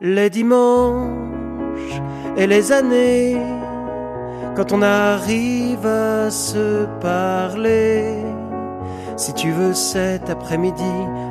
Les 0.00 0.30
dimanches 0.30 2.00
et 2.36 2.46
les 2.46 2.70
années, 2.70 3.42
quand 4.54 4.72
on 4.72 4.82
arrive 4.82 5.84
à 5.84 6.30
se 6.30 6.86
parler. 7.00 8.35
Si 9.16 9.32
tu 9.32 9.50
veux 9.50 9.72
cet 9.72 10.28
après-midi, 10.28 10.82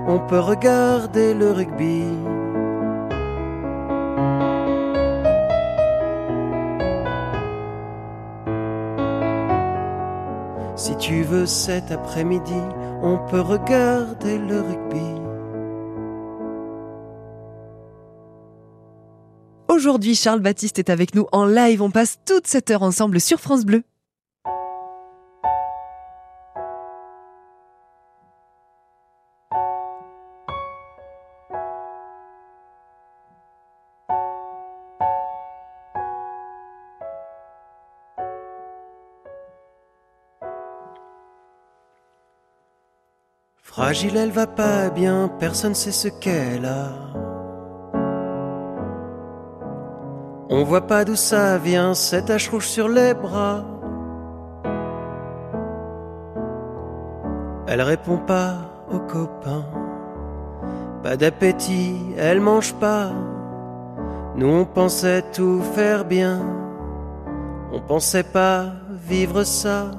on 0.07 0.19
peut 0.19 0.39
regarder 0.39 1.35
le 1.35 1.51
rugby. 1.51 2.03
Si 10.75 10.97
tu 10.97 11.21
veux 11.21 11.45
cet 11.45 11.91
après-midi, 11.91 12.59
on 13.03 13.19
peut 13.29 13.41
regarder 13.41 14.39
le 14.39 14.61
rugby. 14.61 15.21
Aujourd'hui, 19.67 20.15
Charles 20.15 20.39
Baptiste 20.39 20.79
est 20.79 20.89
avec 20.89 21.13
nous 21.13 21.27
en 21.31 21.45
live. 21.45 21.83
On 21.83 21.91
passe 21.91 22.17
toute 22.25 22.47
cette 22.47 22.71
heure 22.71 22.81
ensemble 22.81 23.21
sur 23.21 23.39
France 23.39 23.63
Bleu. 23.63 23.83
Fragile, 43.95 44.17
elle 44.17 44.31
va 44.31 44.45
pas 44.45 44.89
bien, 44.89 45.31
personne 45.39 45.73
sait 45.73 45.93
ce 45.93 46.09
qu'elle 46.09 46.65
a. 46.65 46.89
On 50.49 50.65
voit 50.65 50.85
pas 50.85 51.05
d'où 51.05 51.15
ça 51.15 51.57
vient, 51.57 51.93
cette 51.93 52.25
tache 52.25 52.49
rouge 52.49 52.67
sur 52.67 52.89
les 52.89 53.13
bras. 53.13 53.63
Elle 57.67 57.81
répond 57.81 58.17
pas 58.17 58.55
aux 58.91 58.99
copains, 58.99 59.63
pas 61.01 61.15
d'appétit, 61.15 61.95
elle 62.17 62.41
mange 62.41 62.73
pas. 62.73 63.11
Nous 64.35 64.49
on 64.49 64.65
pensait 64.65 65.23
tout 65.31 65.61
faire 65.73 66.03
bien, 66.03 66.41
on 67.71 67.79
pensait 67.79 68.23
pas 68.23 68.73
vivre 68.89 69.43
ça. 69.43 69.91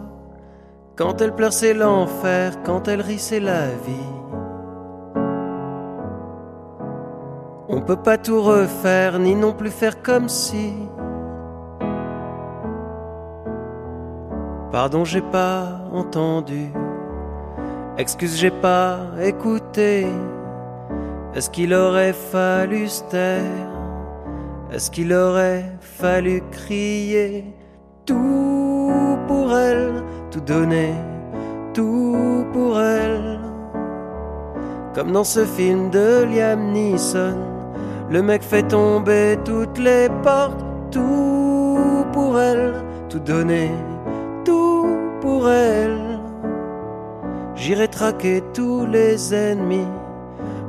Quand 0.97 1.21
elle 1.21 1.35
pleure, 1.35 1.53
c'est 1.53 1.75
l'enfer, 1.75 2.63
quand 2.65 2.89
elle 2.89 3.03
rit, 3.03 3.19
c'est 3.19 3.39
la 3.39 3.67
vie. 3.67 4.13
On 7.69 7.83
peut 7.83 7.99
pas 8.03 8.17
tout 8.17 8.41
refaire, 8.41 9.19
ni 9.19 9.35
non 9.35 9.53
plus 9.53 9.71
faire 9.71 10.03
comme 10.03 10.31
si. 10.31 10.73
Pardon, 14.73 15.05
j'ai 15.05 15.21
pas 15.21 15.83
entendu. 15.93 16.73
Excuse, 17.99 18.39
j'ai 18.39 18.51
pas 18.51 19.01
écouté. 19.21 20.07
Est-ce 21.35 21.51
qu'il 21.51 21.75
aurait 21.75 22.15
fallu 22.15 22.89
se 22.89 23.03
taire? 23.05 23.43
Est-ce 24.73 24.91
qu'il 24.91 25.13
aurait 25.13 25.77
fallu 25.79 26.43
crier 26.51 27.55
Tout 28.07 29.19
pour 29.29 29.55
elle? 29.55 30.03
Tout 30.37 30.43
donner, 30.43 30.93
tout 31.73 32.45
pour 32.53 32.79
elle. 32.79 33.41
Comme 34.95 35.13
dans 35.13 35.25
ce 35.25 35.47
film 35.47 35.89
de 35.89 36.25
Liam 36.25 36.73
Neeson, 36.73 37.39
le 38.11 38.21
mec 38.21 38.43
fait 38.43 38.65
tomber 38.65 39.39
toutes 39.47 39.79
les 39.79 40.09
portes, 40.23 40.63
tout 40.91 42.05
pour 42.13 42.39
elle, 42.39 42.75
tout 43.09 43.19
donner, 43.19 43.71
tout 44.45 44.99
pour 45.23 45.49
elle. 45.49 46.21
J'irai 47.55 47.89
traquer 47.89 48.43
tous 48.53 48.85
les 48.85 49.35
ennemis 49.35 49.89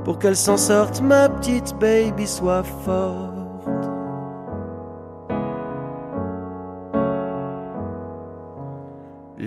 pour 0.06 0.18
qu'elle 0.18 0.38
s'en 0.38 0.56
sorte, 0.56 1.02
ma 1.02 1.28
petite 1.28 1.76
baby 1.78 2.26
soit 2.26 2.64
forte. 2.64 3.27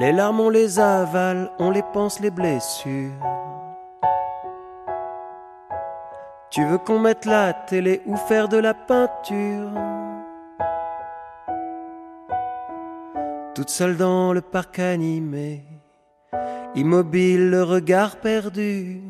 Les 0.01 0.13
larmes, 0.13 0.41
on 0.41 0.49
les 0.49 0.79
avale, 0.79 1.51
on 1.59 1.71
les 1.71 1.83
pense 1.83 2.21
les 2.21 2.31
blessures. 2.31 3.13
Tu 6.49 6.65
veux 6.65 6.79
qu'on 6.79 6.99
mette 6.99 7.27
la 7.27 7.53
télé 7.53 8.01
ou 8.07 8.17
faire 8.17 8.49
de 8.49 8.57
la 8.57 8.73
peinture? 8.73 9.69
Toute 13.55 13.69
seule 13.69 13.99
dans 13.99 14.33
le 14.33 14.41
parc 14.41 14.79
animé, 14.79 15.65
immobile, 16.75 17.51
le 17.51 17.63
regard 17.63 18.17
perdu. 18.17 19.03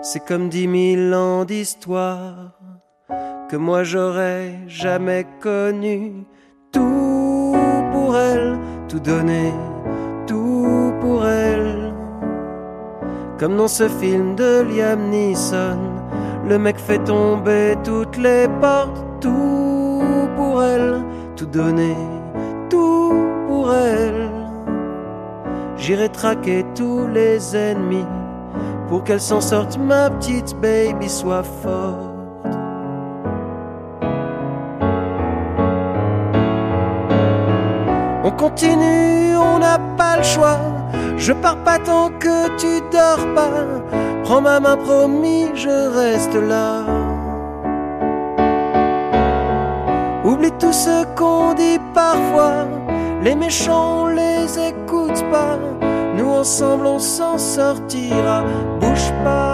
C'est 0.00 0.24
comme 0.24 0.48
dix 0.48 0.68
mille 0.68 1.12
ans 1.12 1.44
d'histoire 1.44 2.52
que 3.50 3.56
moi 3.56 3.82
j'aurais 3.82 4.60
jamais 4.68 5.26
connu. 5.40 6.24
Tout 6.70 7.56
pour 7.90 8.16
elle, 8.16 8.56
tout 8.88 9.00
donner 9.00 9.52
pour 11.04 11.26
elle. 11.26 11.92
Comme 13.38 13.56
dans 13.56 13.68
ce 13.68 13.88
film 13.88 14.36
de 14.36 14.62
Liam 14.62 15.10
Neeson, 15.10 15.78
le 16.48 16.58
mec 16.58 16.78
fait 16.78 17.02
tomber 17.04 17.76
toutes 17.84 18.16
les 18.16 18.48
portes, 18.60 19.04
tout 19.20 20.02
pour 20.36 20.62
elle, 20.62 21.02
tout 21.36 21.46
donner, 21.46 21.96
tout 22.70 23.12
pour 23.46 23.72
elle. 23.74 24.30
J'irai 25.76 26.08
traquer 26.08 26.64
tous 26.74 27.06
les 27.08 27.54
ennemis 27.54 28.06
pour 28.88 29.04
qu'elle 29.04 29.20
s'en 29.20 29.42
sorte, 29.42 29.76
ma 29.76 30.08
petite 30.08 30.56
baby 30.62 31.08
soit 31.08 31.42
forte. 31.42 32.14
On 38.26 38.30
continue, 38.30 39.36
on 39.36 39.58
n'a 39.58 39.78
pas 39.98 40.16
le 40.16 40.22
choix. 40.22 40.73
Je 41.16 41.32
pars 41.32 41.56
pas 41.58 41.78
tant 41.78 42.10
que 42.18 42.48
tu 42.56 42.80
dors 42.90 43.34
pas. 43.34 43.64
Prends 44.24 44.40
ma 44.40 44.60
main, 44.60 44.76
promis, 44.76 45.46
je 45.54 45.68
reste 45.68 46.34
là. 46.34 46.82
Oublie 50.24 50.52
tout 50.58 50.72
ce 50.72 51.04
qu'on 51.14 51.54
dit 51.54 51.78
parfois. 51.92 52.66
Les 53.22 53.34
méchants, 53.34 54.04
on 54.04 54.06
les 54.08 54.46
écoute 54.70 55.22
pas. 55.30 55.58
Nous 56.16 56.30
ensemble, 56.30 56.86
on 56.86 56.98
s'en 56.98 57.38
sortira. 57.38 58.44
Bouge 58.80 59.12
pas. 59.22 59.53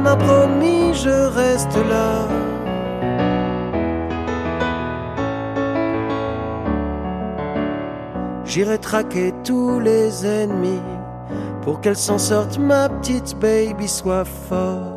Ma 0.00 0.16
promis, 0.16 0.94
je 0.94 1.28
reste 1.40 1.76
là. 1.88 2.28
J'irai 8.44 8.78
traquer 8.78 9.32
tous 9.42 9.80
les 9.80 10.24
ennemis 10.24 10.82
pour 11.62 11.80
qu'elle 11.80 11.96
s'en 11.96 12.18
sorte, 12.18 12.58
ma 12.58 12.88
petite 12.88 13.36
baby 13.40 13.88
soit 13.88 14.24
forte. 14.24 14.94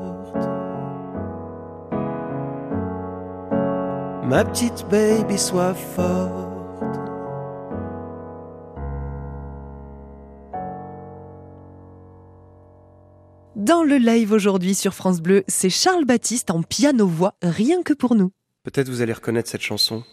Ma 4.24 4.44
petite 4.44 4.86
baby 4.92 5.38
soit 5.38 5.74
forte. 5.74 6.47
Dans 13.68 13.84
le 13.84 13.98
live 13.98 14.32
aujourd'hui 14.32 14.76
sur 14.76 14.94
France 14.94 15.20
Bleu, 15.20 15.44
c'est 15.50 15.70
Charles 15.70 16.06
Baptiste 16.06 16.52
en 16.52 16.64
piano-voix, 16.64 17.34
rien 17.42 17.84
que 17.84 17.92
pour 17.92 18.16
nous. 18.16 18.32
Peut-être 18.64 18.88
vous 18.88 19.02
allez 19.02 19.12
reconnaître 19.12 19.50
cette 19.50 19.60
chanson. 19.60 20.06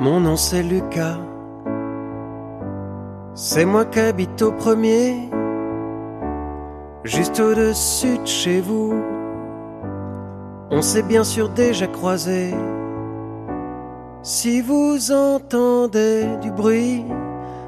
Mon 0.00 0.20
nom 0.20 0.36
c'est 0.36 0.62
Lucas. 0.62 1.18
C'est 3.34 3.64
moi 3.64 3.86
qui 3.86 4.00
habite 4.00 4.42
au 4.42 4.52
premier, 4.52 5.30
juste 7.08 7.40
au-dessus 7.40 8.18
de 8.18 8.26
chez 8.26 8.60
vous. 8.60 8.94
On 10.70 10.82
s'est 10.82 11.02
bien 11.02 11.24
sûr 11.24 11.48
déjà 11.48 11.86
croisé. 11.86 12.54
Si 14.22 14.60
vous 14.60 15.10
entendez 15.10 16.26
du 16.42 16.50
bruit, 16.50 17.04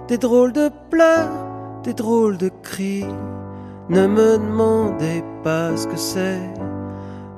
des 0.09 0.19
drôles 0.19 0.53
de 0.53 0.71
pleurs, 0.91 1.31
des 1.83 1.95
drôles 1.95 2.37
de 2.37 2.51
cris, 2.63 3.07
ne 3.89 4.07
me 4.07 4.37
demandez 4.37 5.25
pas 5.43 5.77
ce 5.77 5.87
que 5.87 5.97
c'est. 5.97 6.41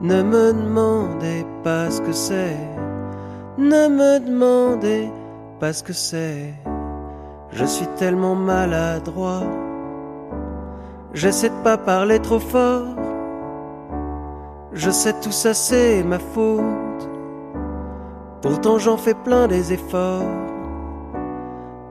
Ne 0.00 0.22
me 0.22 0.52
demandez 0.52 1.46
pas 1.62 1.88
ce 1.90 2.00
que 2.00 2.12
c'est. 2.12 2.56
Ne 3.58 3.88
me 3.88 4.18
demandez 4.18 5.08
pas 5.60 5.72
ce 5.72 5.84
que 5.84 5.92
c'est. 5.92 6.52
Je 7.52 7.64
suis 7.64 7.86
tellement 7.96 8.34
maladroit. 8.34 9.44
J'essaie 11.14 11.50
de 11.50 11.62
pas 11.62 11.76
parler 11.76 12.20
trop 12.20 12.38
fort. 12.38 12.96
Je 14.72 14.90
sais 14.90 15.12
tout 15.20 15.32
ça, 15.32 15.52
c'est 15.52 16.02
ma 16.02 16.18
faute. 16.18 16.62
Pourtant, 18.40 18.78
j'en 18.78 18.96
fais 18.96 19.14
plein 19.14 19.46
des 19.46 19.74
efforts. 19.74 20.24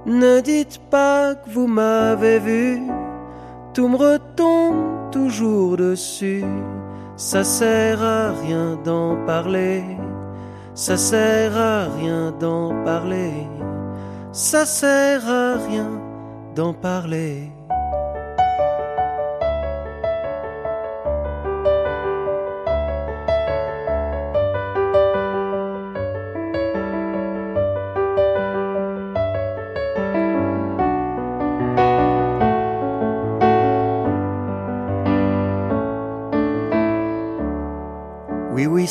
Ne 0.08 0.42
dites 0.42 0.80
pas 0.90 1.36
que 1.36 1.50
vous 1.52 1.68
m'avez 1.68 2.40
vu. 2.40 2.82
Tout 3.76 3.88
me 3.88 3.96
retombe 3.96 5.12
toujours 5.12 5.78
dessus. 5.78 6.44
Ça 7.16 7.44
sert 7.44 8.02
à 8.02 8.32
rien 8.32 8.80
d'en 8.84 9.16
parler. 9.28 9.84
Ça 10.74 10.98
sert 10.98 11.56
à 11.56 11.84
rien 11.84 12.32
d'en 12.32 12.84
parler. 12.84 13.32
Ça 14.32 14.66
sert 14.66 15.30
à 15.30 15.54
rien 15.58 15.92
d'en 16.56 16.74
parler. 16.74 17.52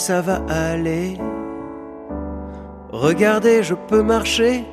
Ça 0.00 0.22
va 0.22 0.40
aller. 0.48 1.18
Regardez, 2.90 3.62
je 3.62 3.74
peux 3.74 4.02
marcher. 4.02 4.64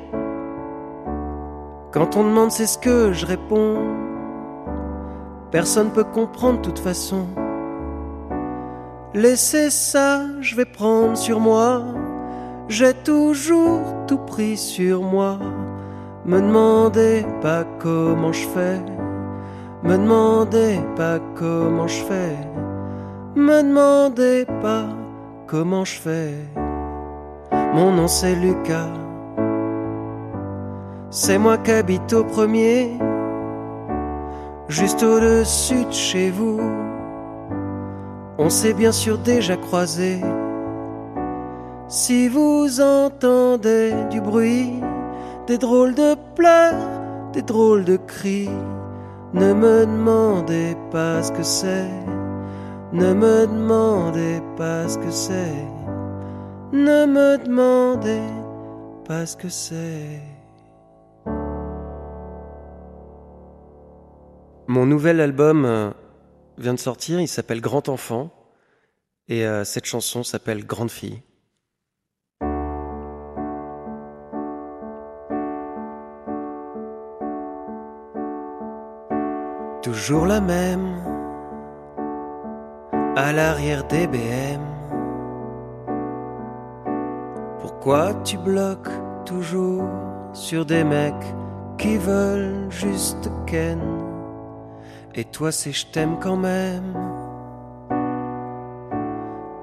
Quand 1.92 2.16
on 2.16 2.24
demande, 2.24 2.50
c'est 2.50 2.66
ce 2.66 2.78
que 2.78 3.12
je 3.12 3.26
réponds. 3.26 3.76
Personne 5.50 5.90
peut 5.90 6.04
comprendre 6.04 6.60
de 6.60 6.64
toute 6.64 6.78
façon. 6.78 7.26
Laissez 9.12 9.68
ça, 9.68 10.22
je 10.40 10.56
vais 10.56 10.64
prendre 10.64 11.16
sur 11.16 11.40
moi. 11.40 11.82
J'ai 12.68 12.94
toujours 12.94 13.82
tout 14.06 14.18
pris 14.18 14.56
sur 14.56 15.02
moi. 15.02 15.38
Me 16.24 16.40
demandez 16.40 17.26
pas 17.42 17.64
comment 17.78 18.32
je 18.32 18.46
fais. 18.48 18.80
Me 19.82 19.96
demandez 19.96 20.80
pas 20.96 21.18
comment 21.34 21.86
je 21.86 22.02
fais. 22.04 22.36
Me 23.36 23.62
demandez 23.62 24.46
pas 24.62 24.97
comment 25.48 25.84
je 25.84 25.98
fais. 25.98 26.34
Mon 27.74 27.90
nom 27.90 28.06
c'est 28.06 28.34
Lucas. 28.34 28.92
C'est 31.10 31.38
moi 31.38 31.56
qui 31.56 31.70
habite 31.70 32.12
au 32.12 32.22
premier, 32.22 32.92
juste 34.68 35.02
au-dessus 35.02 35.86
de 35.86 35.92
chez 35.92 36.30
vous. 36.30 36.60
On 38.36 38.50
s'est 38.50 38.74
bien 38.74 38.92
sûr 38.92 39.18
déjà 39.18 39.56
croisé. 39.56 40.20
Si 41.88 42.28
vous 42.28 42.80
entendez 42.80 43.94
du 44.10 44.20
bruit, 44.20 44.74
des 45.46 45.56
drôles 45.56 45.94
de 45.94 46.14
pleurs, 46.36 46.74
des 47.32 47.42
drôles 47.42 47.84
de 47.84 47.96
cris, 47.96 48.50
ne 49.32 49.54
me 49.54 49.86
demandez 49.86 50.76
pas 50.90 51.22
ce 51.22 51.32
que 51.32 51.42
c'est. 51.42 52.17
Ne 52.92 53.12
me 53.12 53.46
demandez 53.46 54.40
pas 54.56 54.88
ce 54.88 54.96
que 54.96 55.10
c'est. 55.10 55.66
Ne 56.72 57.04
me 57.04 57.36
demandez 57.44 58.22
pas 59.06 59.26
ce 59.26 59.36
que 59.36 59.50
c'est. 59.50 60.22
Mon 64.68 64.86
nouvel 64.86 65.20
album 65.20 65.66
euh, 65.66 65.90
vient 66.56 66.72
de 66.72 66.78
sortir, 66.78 67.20
il 67.20 67.28
s'appelle 67.28 67.60
Grand 67.60 67.90
Enfant, 67.90 68.30
et 69.28 69.46
euh, 69.46 69.64
cette 69.64 69.84
chanson 69.84 70.22
s'appelle 70.22 70.66
Grande 70.66 70.90
Fille. 70.90 71.22
Toujours 79.82 80.26
la 80.26 80.40
même, 80.40 80.97
à 83.18 83.32
l'arrière 83.32 83.82
des 83.88 84.06
BM. 84.06 84.62
Pourquoi 87.60 88.14
tu 88.22 88.38
bloques 88.38 88.92
toujours 89.26 89.88
sur 90.32 90.64
des 90.64 90.84
mecs 90.84 91.34
qui 91.78 91.96
veulent 91.96 92.70
juste 92.70 93.28
Ken? 93.44 93.80
Et 95.16 95.24
toi, 95.24 95.50
c'est 95.50 95.72
je 95.72 95.86
t'aime 95.86 96.16
quand 96.20 96.36
même. 96.36 96.96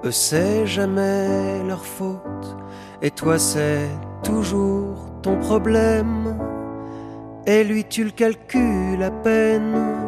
Eux, 0.03 0.11
c'est 0.11 0.65
jamais 0.65 1.63
leur 1.65 1.85
faute. 1.85 2.57
Et 3.01 3.09
toi, 3.09 3.39
c'est 3.39 3.87
toujours 4.21 4.97
ton 5.21 5.39
problème. 5.39 6.37
Et 7.47 7.63
lui, 7.63 7.85
tu 7.85 8.03
le 8.03 8.11
calcules 8.11 9.01
à 9.01 9.11
peine. 9.11 10.04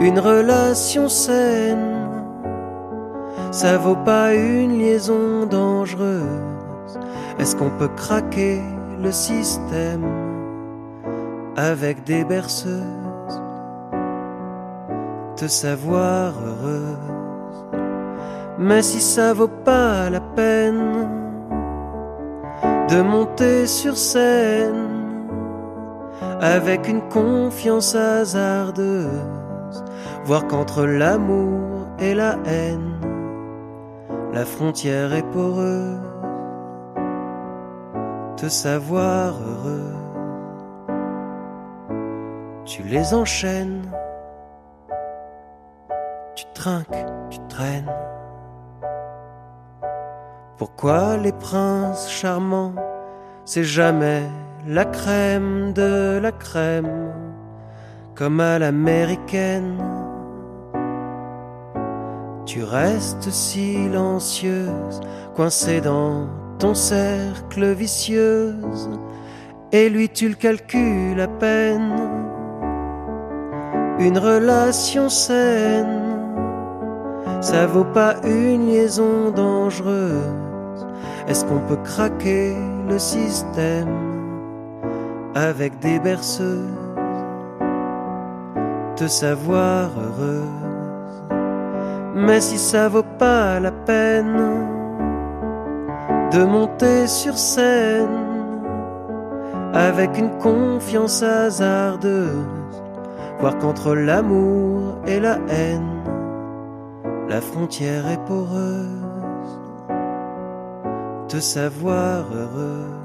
Une 0.00 0.18
relation 0.18 1.08
saine, 1.08 2.08
ça 3.50 3.78
vaut 3.78 4.02
pas 4.04 4.34
une 4.34 4.78
liaison 4.78 5.46
dangereuse. 5.46 6.98
Est-ce 7.38 7.56
qu'on 7.56 7.70
peut 7.70 7.90
craquer 7.96 8.60
le 9.02 9.12
système 9.12 10.04
avec 11.56 12.04
des 12.04 12.24
berceuses? 12.24 13.00
te 15.40 15.48
savoir 15.48 16.34
heureuse. 16.44 17.64
Mais 18.58 18.82
si 18.82 19.00
ça 19.00 19.32
vaut 19.32 19.56
pas 19.64 20.10
la 20.10 20.20
peine 20.20 21.08
de 22.90 23.00
monter 23.00 23.66
sur 23.66 23.96
scène 23.96 24.88
avec 26.42 26.88
une 26.88 27.00
confiance 27.08 27.94
hasardeuse, 27.94 29.39
voir 30.24 30.46
qu'entre 30.46 30.84
l'amour 30.84 31.86
et 31.98 32.14
la 32.14 32.36
haine, 32.44 32.94
la 34.32 34.44
frontière 34.44 35.12
est 35.12 35.28
poreuse, 35.30 35.98
te 38.36 38.48
savoir 38.48 39.34
heureux. 39.34 39.94
Tu 42.64 42.82
les 42.84 43.14
enchaînes, 43.14 43.90
tu 46.34 46.44
trinques, 46.54 47.06
tu 47.30 47.38
traînes. 47.48 47.90
Pourquoi 50.56 51.16
les 51.16 51.32
princes 51.32 52.08
charmants, 52.08 52.74
c'est 53.44 53.64
jamais 53.64 54.22
la 54.66 54.84
crème 54.84 55.72
de 55.72 56.18
la 56.22 56.32
crème, 56.32 57.12
comme 58.20 58.40
à 58.40 58.58
l'américaine. 58.58 59.82
Tu 62.44 62.62
restes 62.62 63.30
silencieuse, 63.30 65.00
coincée 65.34 65.80
dans 65.80 66.28
ton 66.58 66.74
cercle 66.74 67.72
vicieuse, 67.72 68.90
et 69.72 69.88
lui 69.88 70.10
tu 70.10 70.28
le 70.28 70.34
calcules 70.34 71.18
à 71.18 71.28
peine. 71.28 71.94
Une 73.98 74.18
relation 74.18 75.08
saine, 75.08 76.28
ça 77.40 77.66
vaut 77.66 77.84
pas 77.84 78.16
une 78.24 78.66
liaison 78.66 79.30
dangereuse. 79.30 80.86
Est-ce 81.26 81.46
qu'on 81.46 81.60
peut 81.60 81.82
craquer 81.84 82.54
le 82.86 82.98
système? 82.98 84.10
avec 85.34 85.78
des 85.78 85.98
berceuses, 86.00 86.89
te 89.00 89.06
savoir 89.06 89.88
heureuse. 89.96 91.24
Mais 92.14 92.42
si 92.42 92.58
ça 92.58 92.86
vaut 92.90 93.10
pas 93.18 93.58
la 93.58 93.72
peine 93.72 94.42
de 96.30 96.44
monter 96.44 97.06
sur 97.06 97.38
scène 97.38 98.60
avec 99.72 100.18
une 100.18 100.36
confiance 100.36 101.22
hasardeuse, 101.22 102.82
voir 103.38 103.56
qu'entre 103.56 103.94
l'amour 103.94 104.98
et 105.06 105.18
la 105.18 105.38
haine, 105.48 106.04
la 107.26 107.40
frontière 107.40 108.06
est 108.06 108.22
poreuse, 108.26 109.60
te 111.28 111.40
savoir 111.40 112.26
heureuse. 112.34 112.99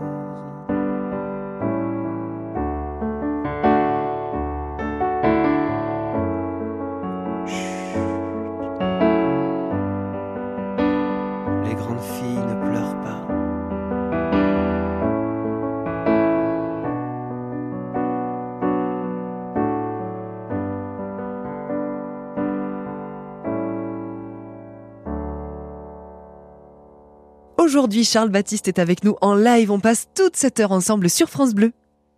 Aujourd'hui, 27.86 28.04
Charles 28.04 28.30
Baptiste 28.30 28.68
est 28.68 28.80
avec 28.80 29.04
nous 29.04 29.16
en 29.22 29.36
live. 29.36 29.70
On 29.70 29.80
passe 29.80 30.08
toute 30.16 30.36
cette 30.36 30.60
heure 30.60 30.72
ensemble 30.72 31.08
sur 31.08 31.30
France 31.30 31.54
Bleu. 31.54 31.72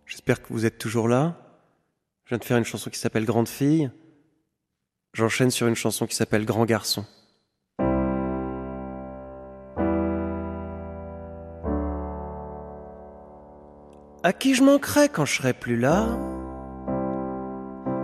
J'espère 0.06 0.40
que 0.40 0.50
vous 0.50 0.64
êtes 0.64 0.78
toujours 0.78 1.08
là. 1.08 1.36
Je 2.24 2.30
viens 2.30 2.38
de 2.38 2.44
faire 2.44 2.56
une 2.56 2.64
chanson 2.64 2.88
qui 2.88 2.98
s'appelle 2.98 3.26
Grande 3.26 3.50
fille. 3.50 3.90
J'enchaîne 5.12 5.50
sur 5.50 5.66
une 5.66 5.74
chanson 5.74 6.06
qui 6.06 6.16
s'appelle 6.16 6.46
Grand 6.46 6.64
garçon. 6.64 7.04
À 14.22 14.32
qui 14.32 14.54
je 14.54 14.62
manquerai 14.62 15.10
quand 15.10 15.26
je 15.26 15.34
serai 15.34 15.52
plus 15.52 15.76
là? 15.76 16.06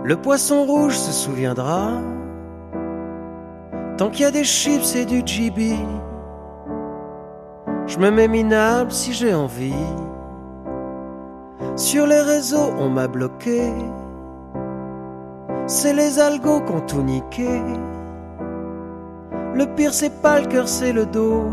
Le 0.03 0.15
poisson 0.21 0.65
rouge 0.65 0.99
se 0.99 1.11
souviendra. 1.11 1.99
Tant 3.97 4.11
qu'il 4.11 4.21
y 4.21 4.25
a 4.25 4.29
des 4.31 4.43
chips 4.43 4.95
et 4.95 5.07
du 5.07 5.23
GB, 5.25 5.73
je 7.87 7.99
me 7.99 8.09
mets 8.09 8.27
minable 8.27 8.91
si 8.91 9.13
j'ai 9.13 9.33
envie. 9.33 9.73
Sur 11.75 12.07
les 12.07 12.21
réseaux, 12.21 12.71
on 12.79 12.89
m'a 12.89 13.07
bloqué. 13.07 13.71
C'est 15.67 15.93
les 15.93 16.19
algos 16.19 16.61
qui 16.61 16.71
ont 16.71 16.81
tout 16.81 17.01
niqué. 17.01 17.61
Le 19.53 19.65
pire, 19.75 19.93
c'est 19.93 20.21
pas 20.21 20.39
le 20.39 20.47
cœur, 20.47 20.67
c'est 20.67 20.93
le 20.93 21.05
dos. 21.05 21.43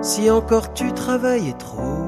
Si 0.00 0.30
encore 0.30 0.72
tu 0.72 0.92
travaillais 0.92 1.54
trop. 1.54 2.05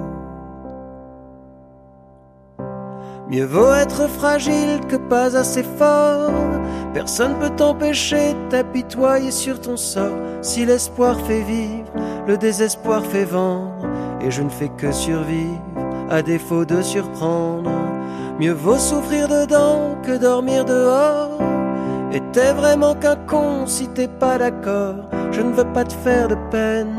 Mieux 3.31 3.45
vaut 3.45 3.75
être 3.75 4.09
fragile 4.09 4.81
que 4.88 4.97
pas 4.97 5.37
assez 5.37 5.62
fort. 5.62 6.33
Personne 6.95 7.35
peut 7.38 7.51
t'empêcher 7.51 8.33
de 8.33 8.49
t'apitoyer 8.49 9.31
sur 9.31 9.61
ton 9.61 9.77
sort. 9.77 10.17
Si 10.41 10.64
l'espoir 10.64 11.21
fait 11.21 11.43
vivre, 11.43 11.93
le 12.27 12.38
désespoir 12.38 13.05
fait 13.05 13.27
vendre. 13.27 13.87
Et 14.23 14.31
je 14.31 14.43
ne 14.43 14.49
fais 14.49 14.71
que 14.71 14.93
survivre, 14.93 15.61
à 16.09 16.23
défaut 16.23 16.64
de 16.64 16.81
surprendre. 16.81 17.71
Mieux 18.41 18.53
vaut 18.53 18.79
souffrir 18.79 19.29
dedans 19.29 19.99
que 20.03 20.17
dormir 20.17 20.64
dehors. 20.64 21.38
Et 22.12 22.23
t'es 22.33 22.55
vraiment 22.55 22.95
qu'un 22.95 23.17
con 23.17 23.67
si 23.67 23.88
t'es 23.88 24.09
pas 24.09 24.38
d'accord. 24.38 24.95
Je 25.33 25.43
ne 25.43 25.53
veux 25.53 25.71
pas 25.75 25.85
te 25.85 25.93
faire 25.93 26.29
de 26.29 26.37
peine. 26.51 26.97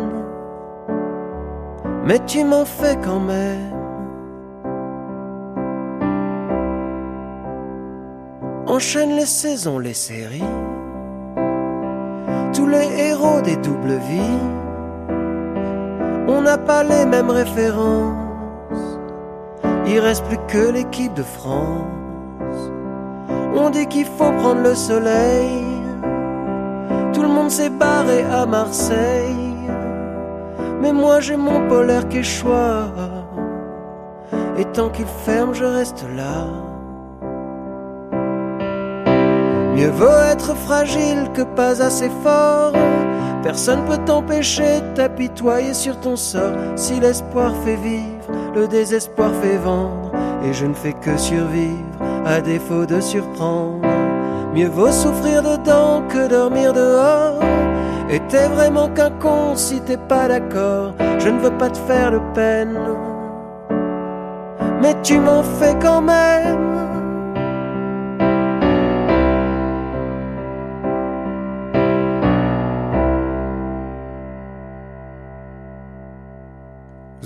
Mais 2.06 2.20
tu 2.28 2.44
m'en 2.44 2.66
fais 2.66 2.98
quand 3.04 3.20
même. 3.20 3.79
Enchaîne 8.70 9.16
les 9.16 9.26
saisons, 9.26 9.80
les 9.80 9.96
séries. 9.96 10.44
Tous 12.54 12.68
les 12.68 12.88
héros 13.08 13.42
des 13.42 13.56
doubles 13.58 14.00
vies, 14.10 14.44
on 16.28 16.42
n'a 16.42 16.58
pas 16.58 16.84
les 16.84 17.06
mêmes 17.06 17.32
références. 17.32 19.00
Il 19.88 20.00
reste 20.00 20.24
plus 20.26 20.38
que 20.48 20.72
l'équipe 20.72 21.14
de 21.16 21.24
France. 21.24 22.62
On 23.56 23.72
dit 23.72 23.88
qu'il 23.88 24.06
faut 24.06 24.32
prendre 24.34 24.62
le 24.62 24.76
soleil. 24.76 25.64
Tout 27.14 27.24
le 27.24 27.28
monde 27.28 27.50
s'est 27.50 27.72
barré 27.72 28.24
à 28.32 28.46
Marseille. 28.46 29.36
Mais 30.80 30.94
moi 30.94 31.20
j'ai 31.22 31.38
mon 31.38 31.68
polaire 31.68 32.08
qui 32.08 32.24
choix. 32.24 32.86
Et 34.58 34.66
tant 34.66 34.90
qu'il 34.90 35.08
ferme, 35.26 35.56
je 35.56 35.66
reste 35.66 36.06
là. 36.16 36.69
Mieux 39.80 39.92
vaut 39.92 40.24
être 40.30 40.58
fragile 40.58 41.30
que 41.34 41.42
pas 41.42 41.82
assez 41.82 42.10
fort. 42.22 42.74
Personne 43.44 43.86
peut 43.86 43.98
t'empêcher 44.06 44.82
de 44.82 44.94
t'apitoyer 44.94 45.74
sur 45.74 45.98
ton 46.02 46.18
sort. 46.18 46.52
Si 46.76 47.00
l'espoir 47.00 47.54
fait 47.64 47.78
vivre, 47.78 48.28
le 48.54 48.68
désespoir 48.68 49.32
fait 49.42 49.56
vendre. 49.56 50.12
Et 50.44 50.52
je 50.52 50.66
ne 50.66 50.74
fais 50.74 50.92
que 50.92 51.16
survivre, 51.16 51.96
à 52.26 52.42
défaut 52.42 52.86
de 52.86 53.00
surprendre. 53.00 53.88
Mieux 54.54 54.68
vaut 54.68 54.92
souffrir 54.92 55.44
dedans 55.44 56.04
que 56.10 56.28
dormir 56.28 56.74
dehors. 56.74 57.40
Et 58.10 58.20
t'es 58.28 58.50
vraiment 58.50 58.90
qu'un 58.90 59.12
con 59.12 59.56
si 59.56 59.80
t'es 59.80 59.96
pas 59.96 60.28
d'accord. 60.28 60.94
Je 61.20 61.30
ne 61.30 61.40
veux 61.40 61.58
pas 61.58 61.70
te 61.70 61.78
faire 61.78 62.12
de 62.12 62.20
peine. 62.34 62.78
Mais 64.82 64.96
tu 65.04 65.20
m'en 65.20 65.42
fais 65.42 65.78
quand 65.82 66.02
même. 66.02 66.99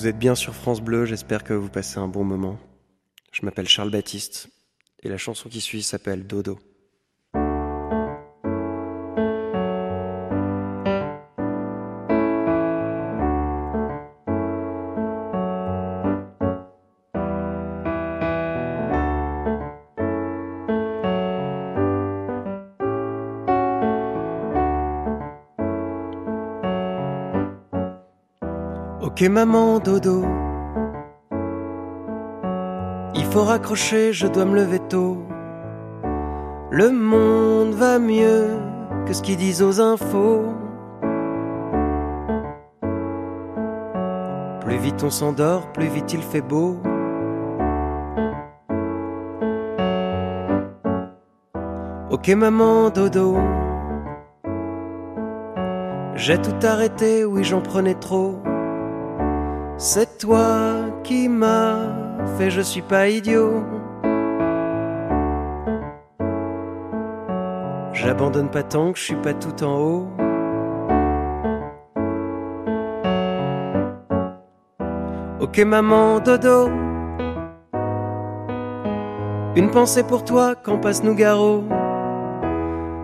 Vous 0.04 0.10
êtes 0.10 0.20
bien 0.20 0.36
sur 0.36 0.54
France 0.54 0.82
Bleu, 0.82 1.06
j'espère 1.06 1.46
que 1.46 1.54
vous 1.54 1.70
passez 1.70 1.98
un 1.98 2.10
bon 2.10 2.26
moment. 2.26 2.60
Je 3.32 3.46
m'appelle 3.46 3.70
Charles 3.70 3.90
Baptiste 3.90 4.50
et 5.02 5.08
la 5.08 5.18
chanson 5.18 5.48
qui 5.48 5.62
suit 5.62 5.82
s'appelle 5.82 6.28
Dodo. 6.28 6.60
Ok 29.24 29.30
maman 29.30 29.80
dodo. 29.80 30.26
Il 33.16 33.24
faut 33.32 33.46
raccrocher, 33.46 34.12
je 34.12 34.28
dois 34.28 34.44
me 34.44 34.54
lever 34.54 34.80
tôt. 34.80 35.18
Le 36.70 36.92
monde 36.92 37.74
va 37.74 38.00
mieux 38.00 38.50
que 39.06 39.14
ce 39.14 39.22
qu'ils 39.22 39.38
disent 39.38 39.62
aux 39.62 39.80
infos. 39.80 40.44
Plus 44.60 44.78
vite 44.78 45.02
on 45.06 45.10
s'endort, 45.10 45.72
plus 45.72 45.88
vite 45.88 46.12
il 46.12 46.22
fait 46.22 46.42
beau. 46.42 46.76
Ok 52.12 52.28
maman 52.36 52.90
dodo. 52.90 53.38
J'ai 56.16 56.38
tout 56.40 56.68
arrêté, 56.68 57.24
oui 57.24 57.46
j'en 57.46 57.62
prenais 57.62 57.96
trop. 57.96 58.36
C'est 59.78 60.18
toi 60.20 60.86
qui 61.04 61.28
m'as 61.28 61.90
fait, 62.38 62.50
je 62.50 62.62
suis 62.62 62.82
pas 62.82 63.10
idiot. 63.10 63.64
J'abandonne 67.92 68.50
pas 68.50 68.64
tant 68.64 68.92
que 68.92 69.00
je 69.00 69.04
suis 69.04 69.16
pas 69.16 69.34
tout 69.34 69.64
en 69.64 69.80
haut. 69.80 70.08
Ok 75.40 75.60
maman 75.60 76.20
dodo. 76.20 76.70
Une 79.56 79.70
pensée 79.72 80.04
pour 80.04 80.24
toi 80.24 80.56
quand 80.56 80.80
passe 80.80 81.04
Nougaro. 81.04 81.64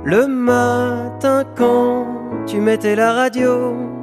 Le 0.04 0.28
matin 0.28 1.44
quand 1.56 2.06
tu 2.46 2.60
mettais 2.62 2.96
la 2.96 3.14
radio. 3.14 3.99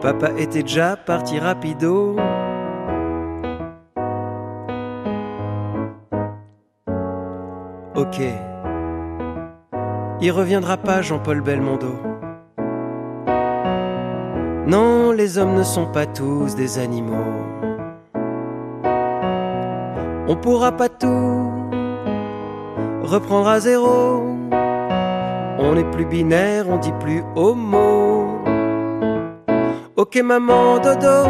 Papa 0.00 0.28
était 0.38 0.62
déjà 0.62 0.96
parti 0.96 1.40
rapido. 1.40 2.14
Ok. 7.96 8.20
Il 10.20 10.30
reviendra 10.30 10.76
pas 10.76 11.02
Jean-Paul 11.02 11.40
Belmondo. 11.40 11.94
Non, 14.68 15.10
les 15.10 15.36
hommes 15.36 15.54
ne 15.54 15.64
sont 15.64 15.86
pas 15.86 16.06
tous 16.06 16.54
des 16.54 16.78
animaux. 16.78 17.34
On 20.28 20.36
pourra 20.36 20.72
pas 20.72 20.88
tout 20.88 21.50
reprendre 23.02 23.48
à 23.48 23.58
zéro. 23.58 24.26
On 25.58 25.74
n'est 25.74 25.90
plus 25.90 26.04
binaire, 26.04 26.66
on 26.68 26.76
dit 26.76 26.92
plus 27.00 27.24
homo. 27.34 28.07
Ok 30.08 30.22
maman 30.22 30.78
dodo. 30.78 31.28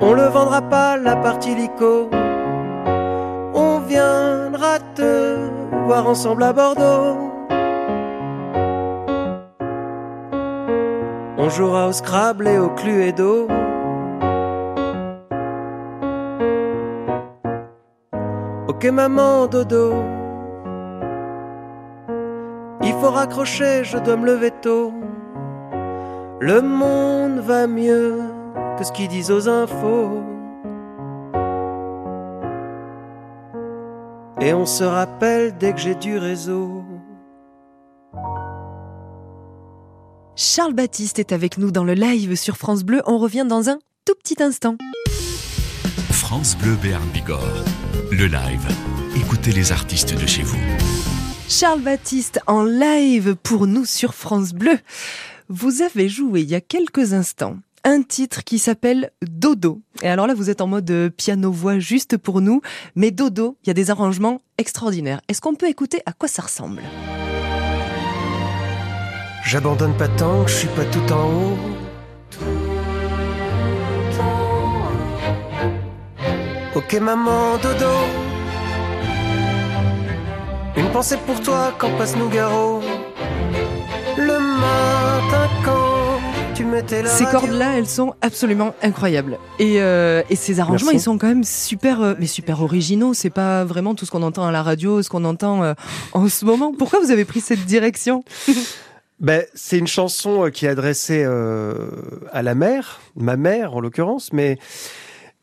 On 0.00 0.12
le 0.14 0.26
vendra 0.28 0.62
pas 0.62 0.96
la 0.96 1.16
partie 1.16 1.56
lico. 1.56 2.08
On 3.52 3.80
viendra 3.80 4.78
te 4.94 5.50
voir 5.84 6.06
ensemble 6.06 6.44
à 6.44 6.52
Bordeaux. 6.52 7.16
On 11.38 11.48
jouera 11.48 11.88
au 11.88 11.92
Scrabble 11.92 12.46
et 12.46 12.58
au 12.58 12.68
Cluedo. 12.68 13.48
Ok 18.68 18.84
maman 18.92 19.48
dodo. 19.48 20.04
Il 22.82 22.92
faut 23.00 23.10
raccrocher, 23.10 23.82
je 23.82 23.98
dois 23.98 24.16
me 24.16 24.26
lever 24.26 24.52
tôt. 24.62 24.92
Le 26.38 26.60
monde 26.60 27.38
va 27.38 27.66
mieux 27.66 28.20
que 28.76 28.84
ce 28.84 28.92
qu'ils 28.92 29.08
disent 29.08 29.30
aux 29.30 29.48
infos. 29.48 30.22
Et 34.42 34.52
on 34.52 34.66
se 34.66 34.84
rappelle 34.84 35.56
dès 35.56 35.72
que 35.72 35.78
j'ai 35.78 35.94
du 35.94 36.18
réseau. 36.18 36.84
Charles 40.34 40.74
Baptiste 40.74 41.18
est 41.18 41.32
avec 41.32 41.56
nous 41.56 41.70
dans 41.70 41.84
le 41.84 41.94
live 41.94 42.34
sur 42.34 42.58
France 42.58 42.84
Bleu. 42.84 43.00
On 43.06 43.16
revient 43.16 43.46
dans 43.48 43.70
un 43.70 43.78
tout 44.04 44.14
petit 44.22 44.42
instant. 44.42 44.76
France 46.10 46.54
Bleu 46.58 46.74
Béarn 46.82 47.08
Bigorre. 47.14 47.64
Le 48.10 48.26
live. 48.26 48.68
Écoutez 49.16 49.52
les 49.52 49.72
artistes 49.72 50.14
de 50.20 50.26
chez 50.26 50.42
vous. 50.42 50.58
Charles 51.48 51.80
Baptiste 51.80 52.40
en 52.46 52.62
live 52.62 53.36
pour 53.42 53.66
nous 53.66 53.86
sur 53.86 54.12
France 54.12 54.52
Bleu. 54.52 54.78
Vous 55.48 55.82
avez 55.82 56.08
joué 56.08 56.40
il 56.40 56.50
y 56.50 56.54
a 56.56 56.60
quelques 56.60 57.12
instants 57.12 57.58
un 57.84 58.02
titre 58.02 58.42
qui 58.42 58.58
s'appelle 58.58 59.12
Dodo. 59.22 59.80
Et 60.02 60.08
alors 60.08 60.26
là, 60.26 60.34
vous 60.34 60.50
êtes 60.50 60.60
en 60.60 60.66
mode 60.66 61.12
piano-voix 61.16 61.78
juste 61.78 62.16
pour 62.16 62.40
nous. 62.40 62.60
Mais 62.96 63.12
Dodo, 63.12 63.56
il 63.62 63.68
y 63.68 63.70
a 63.70 63.74
des 63.74 63.90
arrangements 63.90 64.40
extraordinaires. 64.58 65.20
Est-ce 65.28 65.40
qu'on 65.40 65.54
peut 65.54 65.68
écouter 65.68 66.02
à 66.04 66.12
quoi 66.12 66.28
ça 66.28 66.42
ressemble? 66.42 66.82
J'abandonne 69.44 69.96
pas 69.96 70.08
tant 70.08 70.42
que 70.42 70.50
je 70.50 70.56
suis 70.56 70.68
pas 70.68 70.84
tout 70.86 71.12
en 71.12 71.30
haut. 71.30 71.58
Ok 76.74 76.94
maman 76.94 77.56
dodo. 77.58 77.92
Une 80.76 80.90
pensée 80.90 81.16
pour 81.24 81.40
toi 81.40 81.72
quand 81.78 81.96
passe 81.96 82.16
Nougaro. 82.16 82.82
Ces 87.06 87.24
cordes-là, 87.24 87.78
elles 87.78 87.86
sont 87.86 88.14
absolument 88.20 88.74
incroyables. 88.82 89.38
Et, 89.58 89.80
euh, 89.80 90.22
et 90.30 90.36
ces 90.36 90.60
arrangements, 90.60 90.90
Merci. 90.92 90.96
ils 90.96 91.04
sont 91.04 91.18
quand 91.18 91.28
même 91.28 91.44
super, 91.44 92.02
euh, 92.02 92.14
mais 92.18 92.26
super 92.26 92.62
originaux. 92.62 93.14
C'est 93.14 93.30
pas 93.30 93.64
vraiment 93.64 93.94
tout 93.94 94.04
ce 94.04 94.10
qu'on 94.10 94.22
entend 94.22 94.46
à 94.46 94.52
la 94.52 94.62
radio, 94.62 95.02
ce 95.02 95.08
qu'on 95.08 95.24
entend 95.24 95.62
euh, 95.62 95.74
en 96.12 96.28
ce 96.28 96.44
moment. 96.44 96.72
Pourquoi 96.76 97.00
vous 97.00 97.10
avez 97.10 97.24
pris 97.24 97.40
cette 97.40 97.64
direction? 97.64 98.24
Ben, 99.20 99.44
c'est 99.54 99.78
une 99.78 99.86
chanson 99.86 100.50
qui 100.52 100.66
est 100.66 100.68
adressée 100.68 101.24
euh, 101.24 101.88
à 102.32 102.42
la 102.42 102.54
mère, 102.54 103.00
ma 103.16 103.36
mère 103.36 103.74
en 103.74 103.80
l'occurrence, 103.80 104.32
mais 104.32 104.58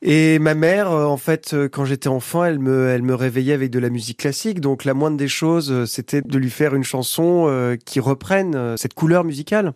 et 0.06 0.38
ma 0.38 0.54
mère, 0.54 0.92
euh, 0.92 1.06
en 1.06 1.16
fait, 1.16 1.54
euh, 1.54 1.70
quand 1.70 1.86
j'étais 1.86 2.10
enfant, 2.10 2.44
elle 2.44 2.60
me, 2.60 2.90
elle 2.90 3.04
me 3.04 3.16
réveillait 3.16 3.54
avec 3.54 3.72
de 3.72 3.80
la 3.80 3.90
musique 3.90 4.18
classique. 4.18 4.60
Donc 4.60 4.84
la 4.84 4.94
moindre 4.94 5.16
des 5.16 5.30
choses, 5.30 5.72
euh, 5.72 5.86
c'était 5.86 6.22
de 6.22 6.38
lui 6.38 6.50
faire 6.50 6.76
une 6.76 6.84
chanson 6.84 7.24
qui 7.86 8.02
reprenne 8.02 8.76
cette 8.76 8.94
couleur 8.94 9.24
musicale. 9.24 9.72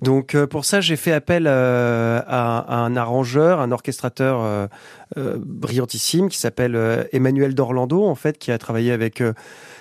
Donc 0.00 0.34
pour 0.46 0.64
ça, 0.64 0.80
j'ai 0.80 0.96
fait 0.96 1.12
appel 1.12 1.46
à, 1.46 2.18
à 2.18 2.76
un 2.76 2.96
arrangeur, 2.96 3.60
un 3.60 3.70
orchestrateur 3.70 4.68
brillantissime 5.16 6.28
qui 6.30 6.38
s'appelle 6.38 7.08
Emmanuel 7.12 7.54
d'Orlando, 7.54 8.06
en 8.06 8.14
fait, 8.14 8.38
qui 8.38 8.50
a 8.50 8.58
travaillé 8.58 8.92
avec 8.92 9.22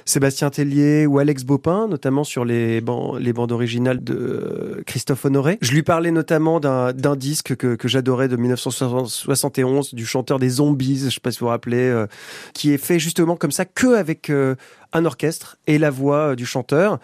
Sébastien 0.09 0.49
Tellier 0.49 1.05
ou 1.05 1.19
Alex 1.19 1.43
Bopin, 1.43 1.87
notamment 1.87 2.23
sur 2.23 2.43
les, 2.43 2.81
ban- 2.81 3.15
les 3.17 3.31
bandes 3.31 3.51
originales 3.51 4.03
de 4.03 4.15
euh, 4.15 4.83
Christophe 4.87 5.23
Honoré. 5.25 5.59
Je 5.61 5.71
lui 5.71 5.83
parlais 5.83 6.09
notamment 6.09 6.59
d'un 6.59 7.15
disque 7.15 7.55
que, 7.55 7.77
j'adorais 7.87 8.27
de 8.27 8.35
1971 8.35 9.93
du 9.93 10.05
chanteur 10.07 10.39
des 10.39 10.49
Zombies, 10.49 11.01
je 11.05 11.09
sais 11.09 11.19
pas 11.19 11.31
si 11.31 11.39
vous 11.39 11.45
vous 11.45 11.51
rappelez, 11.51 11.77
euh, 11.77 12.07
qui 12.53 12.73
est 12.73 12.77
fait 12.79 12.97
justement 12.99 13.35
comme 13.35 13.51
ça 13.51 13.65
que 13.65 13.95
avec 13.95 14.31
euh, 14.31 14.55
un 14.93 15.05
orchestre 15.05 15.57
et 15.67 15.77
la 15.77 15.91
voix 15.91 16.35
du 16.35 16.45
chanteur. 16.45 16.99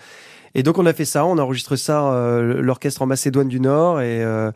Et 0.55 0.63
donc 0.63 0.77
on 0.79 0.85
a 0.85 0.93
fait 0.93 1.05
ça, 1.05 1.25
on 1.25 1.37
a 1.37 1.41
enregistré 1.41 1.77
ça, 1.77 2.11
euh, 2.13 2.61
l'orchestre 2.61 3.01
en 3.01 3.05
Macédoine 3.05 3.47
du 3.49 3.59
Nord, 3.59 4.01
et, 4.01 4.23
euh, 4.23 4.51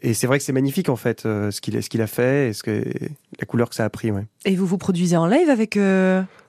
et 0.00 0.14
c'est 0.14 0.26
vrai 0.26 0.38
que 0.38 0.44
c'est 0.44 0.52
magnifique 0.52 0.88
en 0.88 0.96
fait 0.96 1.24
euh, 1.26 1.50
ce 1.50 1.60
qu'il 1.60 1.76
a- 1.76 2.06
fait 2.06 2.48
et 2.48 2.52
ce 2.52 2.62
que, 2.62 2.82
la 3.38 3.46
couleur 3.46 3.68
que 3.68 3.74
ça 3.76 3.84
a 3.84 3.90
pris. 3.90 4.10
Ouais. 4.10 4.24
Et 4.44 4.56
vous 4.56 4.66
vous 4.66 4.78
produisez 4.78 5.16
en 5.16 5.26
live 5.26 5.48
avec 5.50 5.78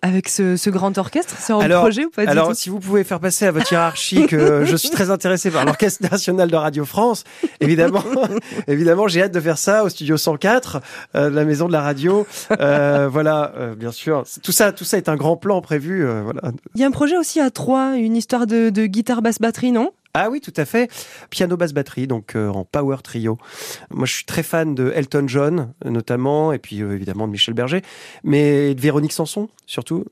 avec 0.01 0.27
ce, 0.27 0.57
ce 0.57 0.69
grand 0.69 0.97
orchestre? 0.97 1.35
C'est 1.39 1.53
Alors- 1.53 1.81
projet 1.83 2.05
ou 2.05 2.09
pas 2.09 2.25
du 2.25 2.31
Alors, 2.31 2.49
tout? 2.49 2.53
si 2.55 2.69
vous 2.69 2.79
pouvez 2.79 3.03
faire 3.03 3.19
passer 3.19 3.45
à 3.45 3.51
votre 3.51 3.71
hiérarchie 3.71 4.25
que 4.25 4.65
je 4.65 4.75
suis 4.75 4.89
très 4.89 5.09
intéressé 5.11 5.49
par 5.51 5.63
l'Orchestre 5.65 6.03
national 6.09 6.49
de 6.49 6.55
Radio 6.55 6.83
France, 6.85 7.23
évidemment, 7.61 8.03
évidemment, 8.67 9.07
j'ai 9.07 9.21
hâte 9.23 9.33
de 9.33 9.39
faire 9.39 9.57
ça 9.57 9.83
au 9.83 9.89
studio 9.89 10.17
104 10.17 10.81
euh, 11.15 11.29
de 11.29 11.35
la 11.35 11.45
maison 11.45 11.67
de 11.67 11.71
la 11.73 11.81
radio. 11.81 12.25
Euh, 12.59 13.07
voilà, 13.11 13.53
euh, 13.57 13.75
bien 13.75 13.91
sûr. 13.91 14.23
Tout 14.43 14.51
ça, 14.51 14.71
tout 14.71 14.83
ça 14.83 14.97
est 14.97 15.07
un 15.09 15.15
grand 15.15 15.37
plan 15.37 15.61
prévu. 15.61 16.05
voilà. 16.23 16.41
Il 16.75 16.81
y 16.81 16.83
a 16.83 16.87
un 16.87 16.91
projet 16.91 17.17
aussi 17.17 17.39
à 17.39 17.49
trois, 17.51 17.95
une 17.95 18.15
histoire 18.17 18.47
de, 18.47 18.69
de 18.69 18.85
guitare 18.93 19.21
basse 19.21 19.39
batterie, 19.39 19.71
non? 19.71 19.91
Ah 20.15 20.29
oui, 20.29 20.41
tout 20.41 20.53
à 20.57 20.65
fait. 20.65 20.91
Piano 21.31 21.57
basse 21.57 21.73
batterie, 21.73 22.05
donc 22.07 22.35
euh, 22.35 22.47
en 22.49 22.65
power 22.65 22.97
trio. 23.03 23.37
Moi, 23.89 24.05
je 24.05 24.13
suis 24.13 24.25
très 24.25 24.43
fan 24.43 24.75
de 24.75 24.91
Elton 24.95 25.23
John, 25.27 25.73
notamment, 25.85 26.53
et 26.53 26.59
puis 26.59 26.81
euh, 26.83 26.93
évidemment 26.93 27.25
de 27.27 27.31
Michel 27.31 27.55
Berger, 27.55 27.81
mais 28.23 28.75
de 28.75 28.81
Véronique 28.81 29.11
Sanson 29.13 29.49
surtout. 29.65 30.05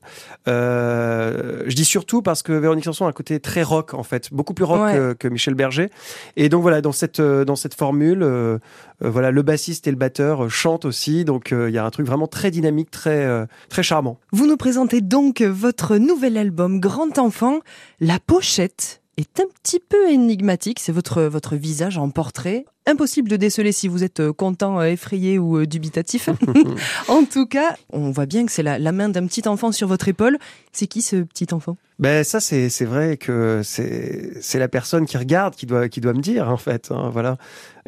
Euh, 0.48 1.62
je 1.66 1.74
dis 1.76 1.84
surtout 1.84 2.22
parce 2.22 2.42
que 2.42 2.52
Véronique 2.52 2.84
Sanson 2.84 3.06
a 3.06 3.08
un 3.08 3.12
côté 3.12 3.38
très 3.40 3.62
rock 3.62 3.94
en 3.94 4.02
fait, 4.02 4.32
beaucoup 4.32 4.54
plus 4.54 4.64
rock 4.64 4.80
Ouais. 4.82 4.94
que, 4.94 5.12
que 5.12 5.28
Michel 5.28 5.54
Berger. 5.54 5.90
Et 6.36 6.48
donc 6.48 6.62
voilà, 6.62 6.80
dans 6.80 6.90
cette 6.92 7.20
euh, 7.20 7.44
dans 7.44 7.54
cette 7.56 7.74
formule, 7.74 8.22
euh, 8.22 8.58
euh, 9.04 9.10
voilà, 9.10 9.30
le 9.30 9.42
bassiste 9.42 9.86
et 9.86 9.90
le 9.90 9.96
batteur 9.96 10.50
chantent 10.50 10.84
aussi, 10.84 11.24
donc 11.24 11.52
euh, 11.52 11.68
il 11.70 11.74
y 11.74 11.78
a 11.78 11.84
un 11.84 11.90
truc 11.90 12.06
vraiment 12.06 12.26
très 12.26 12.50
dynamique, 12.50 12.90
très 12.90 13.24
euh, 13.24 13.46
très 13.68 13.82
charmant. 13.82 14.18
Vous 14.32 14.46
nous 14.46 14.56
présentez 14.56 15.00
donc 15.00 15.42
votre 15.42 15.96
nouvel 15.98 16.36
album 16.38 16.80
Grand 16.80 17.18
Enfant. 17.18 17.60
La 18.00 18.18
pochette 18.18 19.01
est 19.16 19.40
un 19.40 19.46
petit 19.62 19.80
peu 19.80 20.10
énigmatique. 20.10 20.80
C'est 20.80 20.92
votre, 20.92 21.22
votre 21.22 21.56
visage 21.56 21.98
en 21.98 22.10
portrait. 22.10 22.64
Impossible 22.86 23.28
de 23.28 23.36
déceler 23.36 23.70
si 23.70 23.86
vous 23.86 24.02
êtes 24.02 24.20
euh, 24.20 24.32
content, 24.32 24.80
euh, 24.80 24.86
effrayé 24.86 25.38
ou 25.38 25.58
euh, 25.58 25.66
dubitatif. 25.66 26.28
en 27.08 27.24
tout 27.24 27.46
cas, 27.46 27.76
on 27.90 28.10
voit 28.10 28.26
bien 28.26 28.44
que 28.44 28.50
c'est 28.50 28.62
la, 28.62 28.78
la 28.78 28.92
main 28.92 29.08
d'un 29.08 29.26
petit 29.26 29.46
enfant 29.46 29.70
sur 29.70 29.86
votre 29.86 30.08
épaule. 30.08 30.38
C'est 30.72 30.86
qui 30.86 31.02
ce 31.02 31.16
petit 31.16 31.52
enfant? 31.52 31.76
Ben 31.98 32.24
ça 32.24 32.40
c'est 32.40 32.68
c'est 32.68 32.86
vrai 32.86 33.16
que 33.16 33.60
c'est 33.62 34.32
c'est 34.40 34.58
la 34.58 34.66
personne 34.66 35.06
qui 35.06 35.16
regarde 35.16 35.54
qui 35.54 35.66
doit 35.66 35.88
qui 35.88 36.00
doit 36.00 36.14
me 36.14 36.20
dire 36.20 36.48
en 36.48 36.56
fait 36.56 36.90
hein, 36.90 37.10
voilà 37.12 37.36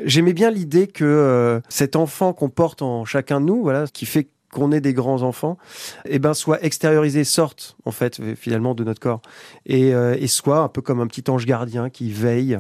j'aimais 0.05 0.35
bien 0.35 0.53
l'idée 0.53 0.87
que 0.87 1.61
cet 1.69 1.97
enfant 1.97 2.33
qu'on 2.33 2.51
porte 2.51 2.83
en 2.83 3.05
chacun 3.05 3.41
de 3.41 3.47
nous 3.47 3.63
voilà 3.63 3.87
qui 3.93 4.07
fait 4.07 4.29
qu'on 4.55 4.73
ait 4.73 4.81
des 4.81 4.95
grands 4.95 5.23
enfants, 5.23 5.59
eh 6.07 6.19
ben 6.19 6.33
soit 6.33 6.65
extériorisé, 6.65 7.25
sorte 7.25 7.77
en 7.85 7.91
fait 7.91 8.21
finalement 8.37 8.75
de 8.75 8.85
notre 8.85 9.01
corps 9.01 9.21
et, 9.67 9.93
euh, 9.95 10.17
et 10.19 10.29
soit 10.29 10.61
un 10.61 10.69
peu 10.69 10.81
comme 10.81 11.01
un 11.01 11.07
petit 11.07 11.29
ange 11.31 11.45
gardien 11.45 11.91
qui 11.91 12.11
veille, 12.13 12.59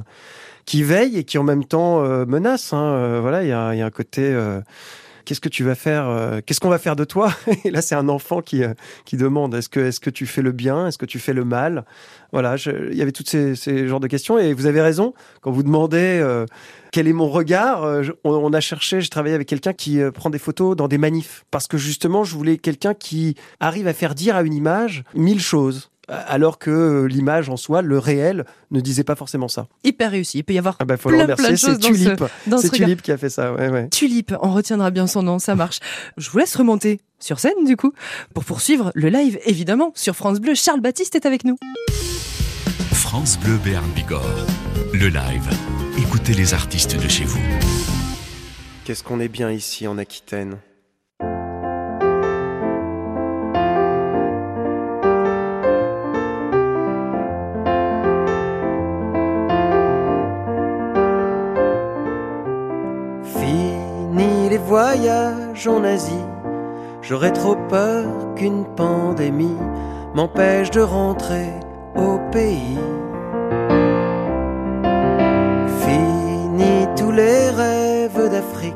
qui 0.66 0.82
veille 0.82 1.16
et 1.16 1.24
qui 1.24 1.38
en 1.38 1.44
même 1.44 1.64
temps 1.64 2.04
euh, 2.04 2.26
menace. 2.26 2.72
Hein, 2.72 2.82
euh, 2.82 3.18
voilà, 3.22 3.42
il 3.44 3.48
y 3.48 3.52
a, 3.52 3.68
un 3.68 3.90
côté 3.90 4.36
qu'est-ce 5.24 5.40
que 5.40 5.48
tu 5.48 5.64
vas 5.64 5.74
faire 5.74 6.08
euh, 6.08 6.40
Qu'est-ce 6.44 6.60
qu'on 6.60 6.68
va 6.68 6.78
faire 6.78 6.96
de 6.96 7.04
toi 7.04 7.32
Et 7.64 7.70
là, 7.70 7.82
c'est 7.82 7.94
un 7.94 8.08
enfant 8.08 8.42
qui 8.42 8.62
euh, 8.62 8.74
qui 9.04 9.16
demande 9.16 9.54
est-ce 9.54 9.68
que 9.68 9.80
est-ce 9.80 10.00
que 10.00 10.10
tu 10.10 10.26
fais 10.26 10.42
le 10.42 10.52
bien 10.52 10.86
Est-ce 10.86 10.98
que 10.98 11.06
tu 11.06 11.18
fais 11.18 11.32
le 11.32 11.44
mal? 11.44 11.84
Voilà, 12.32 12.56
il 12.66 12.96
y 12.96 13.02
avait 13.02 13.12
toutes 13.12 13.28
ces, 13.28 13.54
ces 13.54 13.86
genres 13.86 14.00
de 14.00 14.08
questions. 14.08 14.38
Et 14.38 14.52
vous 14.52 14.66
avez 14.66 14.80
raison 14.80 15.14
quand 15.40 15.52
vous 15.52 15.62
demandez 15.62 16.18
euh, 16.20 16.46
quel 16.92 17.06
est 17.06 17.12
mon 17.12 17.28
regard. 17.28 17.84
on, 18.24 18.30
on, 18.30 18.52
a 18.52 18.60
cherché, 18.60 19.00
j'ai 19.00 19.08
travaillé 19.08 19.34
avec 19.34 19.48
quelqu'un 19.48 19.72
qui 19.72 20.00
prend 20.12 20.30
des 20.30 20.38
photos 20.38 20.76
dans 20.76 20.88
des 20.88 20.98
manifs. 20.98 21.44
Parce 21.50 21.66
que 21.68 21.78
justement, 21.78 22.24
je 22.24 22.34
voulais 22.34 22.58
quelqu'un 22.58 22.94
qui 22.94 23.36
arrive 23.60 23.86
à 23.86 23.92
faire 23.92 24.14
dire 24.14 24.36
à 24.36 24.42
une 24.42 24.54
image 24.54 25.04
mille 25.14 25.40
choses 25.40 25.90
alors 26.08 26.58
que 26.58 27.04
l'image 27.04 27.48
en 27.48 27.56
soi, 27.56 27.82
le 27.82 27.98
réel, 27.98 28.44
ne 28.70 28.80
disait 28.80 29.04
pas 29.04 29.14
forcément 29.14 29.48
ça. 29.48 29.66
Hyper 29.84 30.10
réussi. 30.10 30.38
Il 30.38 30.44
peut 30.44 30.52
y 30.52 30.58
avoir 30.58 30.76
ah 30.80 30.84
bah, 30.84 30.96
plein, 30.96 31.26
plein 31.26 31.50
de 31.50 31.56
choses 31.56 31.58
C'est 31.58 31.78
Tulip. 31.78 32.24
C'est 32.58 32.70
Tulip 32.70 33.02
qui 33.02 33.12
a 33.12 33.16
fait 33.16 33.30
ça. 33.30 33.52
Ouais, 33.52 33.68
ouais. 33.68 33.88
Tulip, 33.88 34.34
on 34.40 34.52
retiendra 34.52 34.90
bien 34.90 35.06
son 35.06 35.22
nom, 35.22 35.38
ça 35.38 35.54
marche. 35.54 35.80
Je 36.16 36.30
vous 36.30 36.38
laisse 36.38 36.54
remonter 36.56 37.00
sur 37.20 37.38
scène 37.38 37.64
du 37.64 37.76
coup 37.76 37.92
pour 38.34 38.44
poursuivre 38.44 38.90
le 38.94 39.08
live 39.08 39.38
évidemment 39.46 39.92
sur 39.94 40.14
France 40.14 40.40
Bleu. 40.40 40.54
Charles 40.54 40.80
Baptiste 40.80 41.14
est 41.14 41.26
avec 41.26 41.44
nous. 41.44 41.56
France 42.92 43.38
Bleu 43.38 43.58
Béarn 43.64 43.90
Bigorre, 43.92 44.46
le 44.92 45.08
live. 45.08 45.48
Écoutez 45.98 46.34
les 46.34 46.54
artistes 46.54 47.00
de 47.00 47.08
chez 47.08 47.24
vous. 47.24 47.40
Qu'est-ce 48.84 49.02
qu'on 49.02 49.20
est 49.20 49.28
bien 49.28 49.50
ici 49.50 49.86
en 49.86 49.96
Aquitaine? 49.96 50.58
Voyage 64.66 65.68
en 65.68 65.84
Asie, 65.84 66.26
j'aurais 67.02 67.32
trop 67.32 67.56
peur 67.68 68.34
qu'une 68.34 68.64
pandémie 68.64 69.58
m'empêche 70.14 70.70
de 70.70 70.80
rentrer 70.80 71.50
au 71.94 72.18
pays. 72.32 72.78
Fini 75.80 76.86
tous 76.96 77.12
les 77.12 77.50
rêves 77.50 78.30
d'Afrique, 78.30 78.74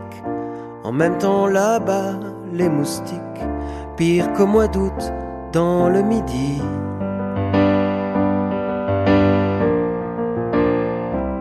en 0.85 0.93
même 0.93 1.17
temps 1.19 1.47
là-bas 1.47 2.21
les 2.53 2.69
moustiques, 2.69 3.19
pire 3.97 4.31
qu'au 4.35 4.47
mois 4.47 4.69
d'août 4.69 5.13
dans 5.53 5.89
le 5.89 6.03
midi. 6.03 6.61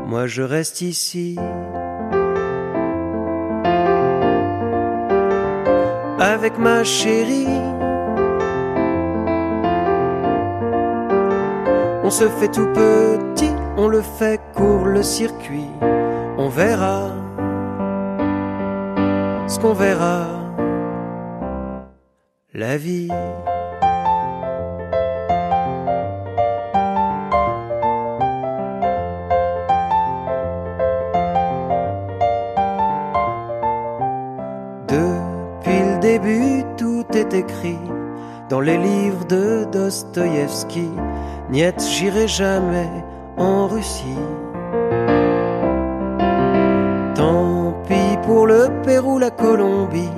Moi 0.08 0.26
je 0.26 0.42
reste 0.42 0.82
ici 0.82 1.38
avec 6.28 6.58
ma 6.58 6.84
chérie. 6.84 7.48
On 12.04 12.10
se 12.10 12.28
fait 12.28 12.50
tout 12.50 12.68
petit, 12.74 13.52
on 13.78 13.88
le 13.88 14.02
fait 14.02 14.40
court 14.54 14.86
le 14.86 15.04
circuit. 15.04 15.72
On 16.38 16.50
verra 16.50 17.10
ce 19.48 19.60
qu'on 19.60 19.74
verra. 19.74 20.28
La 22.54 22.78
vie. 22.78 23.10
Dans 38.50 38.60
les 38.60 38.78
livres 38.78 39.26
de 39.26 39.66
Dostoïevski. 39.72 40.90
Niet, 41.50 41.80
j'irai 41.80 42.28
jamais 42.28 42.90
en 43.38 43.68
Russie. 43.68 44.24
Tant 47.16 47.74
pis 47.88 48.18
pour 48.24 48.48
le 48.48 48.70
Pérou, 48.84 49.20
la 49.20 49.32
Colombie, 49.32 50.12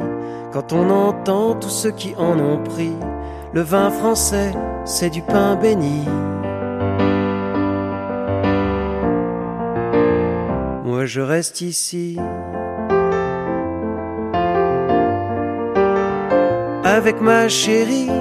quand 0.51 0.73
on 0.73 0.89
entend 0.89 1.55
tous 1.55 1.69
ceux 1.69 1.91
qui 1.91 2.15
en 2.17 2.39
ont 2.39 2.63
pris. 2.63 2.95
Le 3.51 3.61
vin 3.61 3.89
français, 3.89 4.51
c'est 4.85 5.09
du 5.09 5.21
pain 5.21 5.55
béni. 5.55 6.05
Moi 10.85 11.05
je 11.05 11.21
reste 11.21 11.61
ici 11.61 12.17
avec 17.09 17.21
ma 17.21 17.49
chérie. 17.49 18.11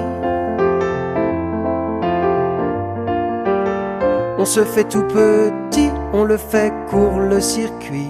On 4.39 4.45
se 4.45 4.63
fait 4.63 4.85
tout 4.85 5.03
petit, 5.03 5.91
on 6.11 6.23
le 6.23 6.37
fait 6.37 6.73
court 6.89 7.19
le 7.19 7.39
circuit. 7.39 8.09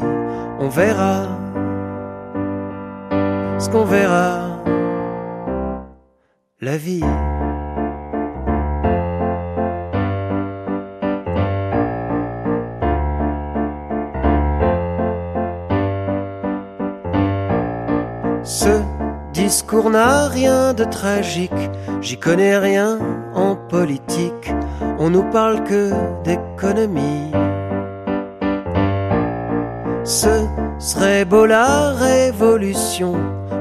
On 0.57 0.69
verra 0.69 1.27
ce 3.57 3.69
qu'on 3.69 3.83
verra. 3.83 4.61
La 6.61 6.77
vie. 6.77 7.03
N'a 19.87 20.27
rien 20.27 20.73
de 20.73 20.83
tragique, 20.83 21.69
j'y 22.01 22.17
connais 22.17 22.57
rien 22.57 22.99
en 23.33 23.55
politique, 23.55 24.51
on 24.97 25.09
nous 25.09 25.23
parle 25.23 25.63
que 25.63 25.91
d'économie. 26.23 27.31
Ce 30.03 30.45
serait 30.79 31.23
beau 31.23 31.45
la 31.45 31.91
révolution, 31.91 33.15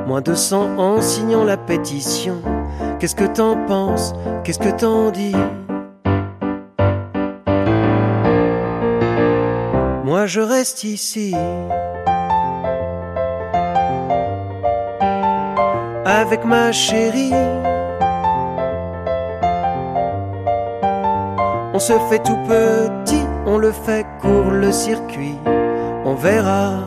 moins 0.06 0.20
de 0.22 0.34
sang 0.34 0.76
en 0.78 1.00
signant 1.00 1.44
la 1.44 1.56
pétition. 1.56 2.42
Qu'est-ce 2.98 3.14
que 3.14 3.26
t'en 3.26 3.56
penses? 3.66 4.14
Qu'est-ce 4.42 4.58
que 4.58 4.70
t'en 4.70 5.10
dis? 5.10 5.36
Moi 10.04 10.26
je 10.26 10.40
reste 10.40 10.84
ici. 10.84 11.34
Avec 16.08 16.44
ma 16.44 16.72
chérie. 16.72 17.32
On 21.74 21.78
se 21.78 21.92
fait 22.08 22.22
tout 22.22 22.38
petit, 22.48 23.22
on 23.46 23.58
le 23.58 23.70
fait 23.70 24.06
court 24.20 24.50
le 24.50 24.72
circuit. 24.72 25.36
On 26.04 26.14
verra 26.14 26.84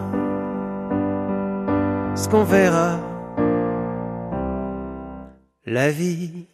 ce 2.15 2.27
qu'on 2.27 2.43
verra. 2.43 2.99
La 5.65 5.91
vie. 5.91 6.47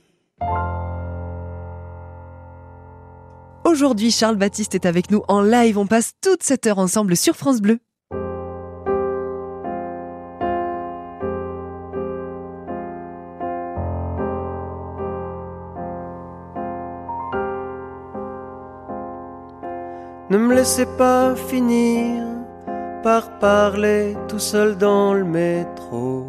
Aujourd'hui, 3.63 4.11
Charles 4.11 4.36
Baptiste 4.36 4.76
est 4.76 4.86
avec 4.86 5.09
nous 5.09 5.24
en 5.30 5.41
live. 5.41 5.78
On 5.78 5.88
passe 5.88 6.11
toute 6.22 6.43
cette 6.43 6.68
heure 6.68 6.80
ensemble 6.80 7.15
sur 7.15 7.36
France 7.36 7.61
Bleu. 7.61 7.80
Laissez 20.58 20.88
pas 20.97 21.36
finir 21.36 22.24
par 23.03 23.30
parler 23.38 24.18
tout 24.28 24.39
seul 24.39 24.76
dans 24.76 25.14
le 25.14 25.24
métro. 25.24 26.26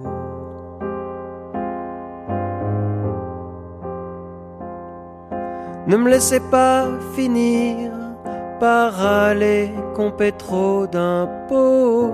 Ne 5.87 5.97
me 5.97 6.11
laissez 6.11 6.41
pas 6.41 6.89
finir 7.15 7.91
râler 8.61 9.71
qu'on 9.95 10.11
paie 10.11 10.33
trop 10.33 10.87
d'impôts. 10.87 12.13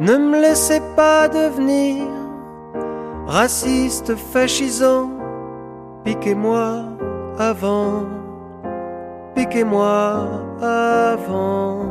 Ne 0.00 0.16
me 0.18 0.40
laissez 0.40 0.80
pas 0.96 1.28
devenir 1.28 2.06
raciste, 3.26 4.16
fascisant, 4.16 5.15
piquez-moi 6.06 6.84
avant, 7.36 8.06
piquez-moi 9.34 10.28
avant. 10.62 11.84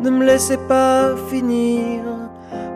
Ne 0.00 0.10
me 0.10 0.24
laissez 0.24 0.58
pas 0.68 1.14
finir 1.30 2.02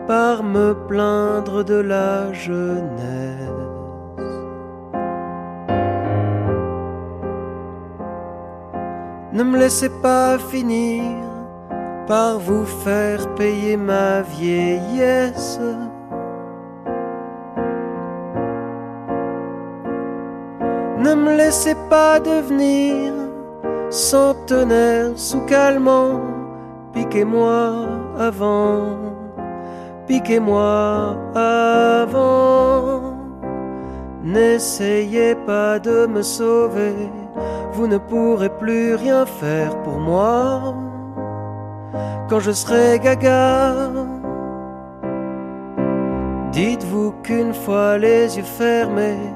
par 0.07 0.41
me 0.41 0.73
plaindre 0.87 1.65
de 1.65 1.75
la 1.75 2.31
jeunesse. 2.31 3.03
Ne 9.33 9.43
me 9.43 9.57
laissez 9.57 9.89
pas 10.01 10.37
finir 10.37 11.03
par 12.07 12.39
vous 12.39 12.65
faire 12.85 13.21
payer 13.35 13.75
ma 13.75 14.21
vieillesse. 14.21 15.59
Me 21.33 21.37
laissez 21.37 21.75
pas 21.89 22.19
devenir 22.19 23.11
centenaire 23.89 25.11
sous 25.15 25.41
calmant, 25.41 26.21
piquez-moi 26.93 27.87
avant, 28.19 28.97
piquez-moi 30.07 31.15
avant. 31.35 33.17
N'essayez 34.23 35.35
pas 35.35 35.79
de 35.79 36.05
me 36.05 36.21
sauver, 36.21 37.09
vous 37.73 37.87
ne 37.87 37.97
pourrez 37.97 38.49
plus 38.49 38.95
rien 38.95 39.25
faire 39.25 39.75
pour 39.83 39.97
moi 39.97 40.75
quand 42.29 42.39
je 42.39 42.51
serai 42.51 42.99
gaga. 42.99 43.73
Dites-vous 46.51 47.13
qu'une 47.23 47.53
fois 47.53 47.97
les 47.97 48.37
yeux 48.37 48.43
fermés, 48.43 49.33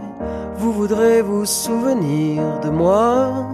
vous 0.58 0.74
voudrez 0.74 1.22
vous 1.22 1.46
souvenir 1.46 2.60
de 2.62 2.70
moi 2.70 3.48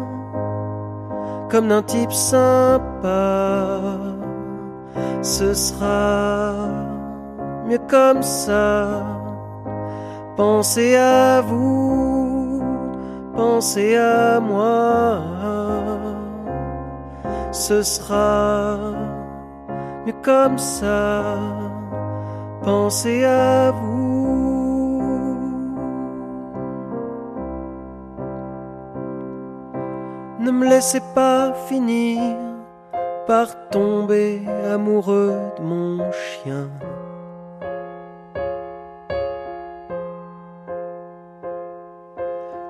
comme 1.49 1.68
d'un 1.68 1.84
type 1.84 2.12
sympa. 2.12 3.80
Ce 5.22 5.54
sera 5.54 6.54
mieux 7.68 7.82
comme 7.89 8.24
ça. 8.24 8.88
Pensez 10.36 10.95
à 10.95 11.41
vous, 11.41 12.62
pensez 13.36 13.95
à 13.95 14.39
moi. 14.39 15.20
Ce 17.51 17.84
sera 17.84 18.78
mieux 20.06 20.16
comme 20.24 20.58
ça. 20.58 21.38
Pensez 22.64 23.26
à 23.26 23.72
vous. 23.72 23.92
Ne 30.43 30.51
me 30.51 30.67
laissez 30.67 30.99
pas 31.15 31.53
finir 31.69 32.19
par 33.25 33.47
tomber 33.69 34.41
amoureux 34.69 35.39
de 35.57 35.63
mon 35.63 36.11
chien. 36.11 36.67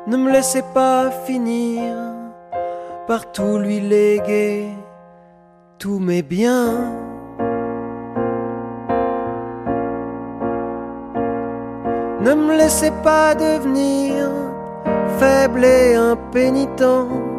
Ne 0.06 0.18
me 0.18 0.32
laissez 0.32 0.62
pas 0.76 1.10
finir 1.26 1.96
par 3.08 3.32
tout 3.32 3.58
lui 3.58 3.80
léguer 3.80 4.68
tous 5.80 5.98
mes 5.98 6.22
biens. 6.22 6.94
Ne 12.22 12.36
me 12.36 12.56
laissez 12.56 12.92
pas 13.04 13.34
devenir 13.34 14.30
faible 15.18 15.66
et 15.66 15.96
impénitent. 15.96 17.33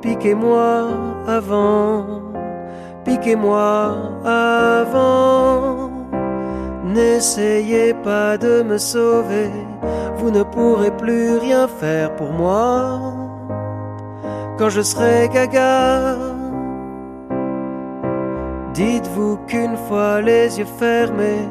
Piquez-moi 0.00 0.90
avant, 1.26 2.04
piquez-moi 3.04 3.96
avant. 4.24 5.90
N'essayez 6.84 7.94
pas 7.94 8.38
de 8.38 8.62
me 8.62 8.78
sauver, 8.78 9.50
vous 10.16 10.30
ne 10.30 10.44
pourrez 10.44 10.92
plus 10.92 11.36
rien 11.38 11.66
faire 11.66 12.14
pour 12.14 12.30
moi. 12.32 13.00
Quand 14.56 14.68
je 14.68 14.82
serai 14.82 15.28
gaga, 15.28 16.16
dites-vous 18.74 19.38
qu'une 19.48 19.76
fois 19.88 20.20
les 20.20 20.58
yeux 20.58 20.72
fermés, 20.78 21.48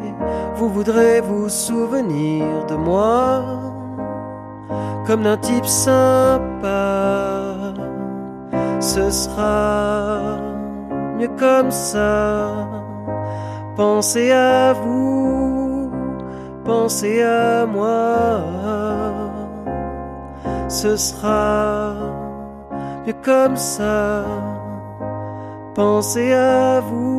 vous 0.55 0.69
voudrez 0.69 1.19
vous 1.21 1.49
souvenir 1.49 2.65
de 2.67 2.75
moi 2.75 3.43
comme 5.05 5.23
d'un 5.23 5.37
type 5.37 5.65
sympa. 5.65 7.56
Ce 8.79 9.09
sera 9.09 10.37
mieux 11.17 11.29
comme 11.39 11.71
ça. 11.71 12.67
Pensez 13.75 14.31
à 14.31 14.73
vous, 14.73 15.91
pensez 16.63 17.21
à 17.23 17.65
moi. 17.65 18.41
Ce 20.67 20.95
sera 20.95 21.93
mieux 23.05 23.15
comme 23.23 23.55
ça. 23.55 24.23
Pensez 25.73 26.33
à 26.33 26.79
vous. 26.81 27.17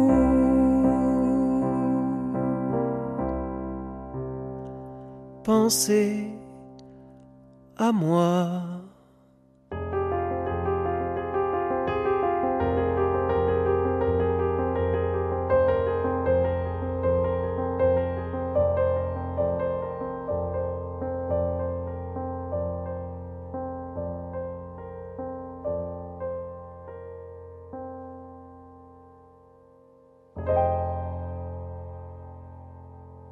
Pensez 5.44 6.38
à 7.78 7.90
moi. 7.90 8.77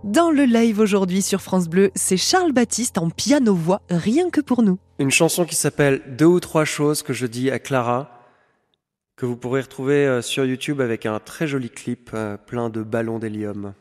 Dans 0.07 0.31
le 0.31 0.45
live 0.45 0.79
aujourd'hui 0.79 1.21
sur 1.21 1.41
France 1.41 1.69
Bleu, 1.69 1.91
c'est 1.97 2.17
Charles 2.17 2.53
Baptiste 2.53 2.97
en 2.97 3.11
piano-voix, 3.11 3.83
rien 3.91 4.31
que 4.31 4.41
pour 4.41 4.63
nous. 4.63 4.79
Une 5.01 5.11
chanson 5.11 5.45
qui 5.45 5.57
s'appelle 5.57 6.01
Deux 6.17 6.27
ou 6.27 6.39
trois 6.39 6.65
choses 6.65 7.03
que 7.03 7.13
je 7.13 7.27
dis 7.27 7.51
à 7.51 7.59
Clara, 7.59 8.09
que 9.17 9.27
vous 9.27 9.35
pourrez 9.35 9.63
retrouver 9.63 10.07
euh, 10.07 10.23
sur 10.23 10.45
YouTube 10.45 10.81
avec 10.81 11.07
un 11.07 11.19
très 11.19 11.49
joli 11.49 11.71
clip 11.71 12.11
euh, 12.15 12.37
plein 12.37 12.71
de 12.71 12.85
ballons 12.85 13.19
d'hélium. 13.19 13.75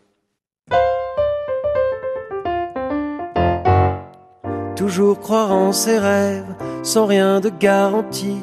Toujours 4.76 5.20
croire 5.20 5.52
en 5.52 5.72
ses 5.72 6.00
rêves, 6.00 6.56
sans 6.82 7.06
rien 7.06 7.40
de 7.40 7.50
garantie. 7.50 8.42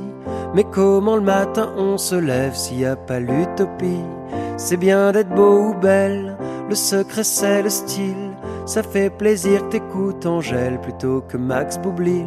Mais 0.55 0.63
comment 0.63 1.17
le 1.17 1.23
matin 1.23 1.75
on 1.77 1.99
se 1.99 2.15
lève 2.15 2.55
s'il 2.55 2.77
n'y 2.77 2.85
a 2.85 2.95
pas 2.95 3.19
l'utopie? 3.19 4.05
C'est 4.57 4.77
bien 4.77 5.13
d'être 5.13 5.35
beau 5.35 5.71
ou 5.71 5.75
belle, 5.75 6.37
le 6.69 6.75
secret 6.75 7.25
c'est 7.25 7.63
le 7.63 7.71
style. 7.71 8.33
Ça 8.65 8.83
fait 8.83 9.11
plaisir 9.11 9.63
que 9.63 9.73
t'écoutes 9.73 10.25
Angèle 10.25 10.81
plutôt 10.81 11.23
que 11.29 11.37
Max 11.37 11.79
Boublil. 11.79 12.27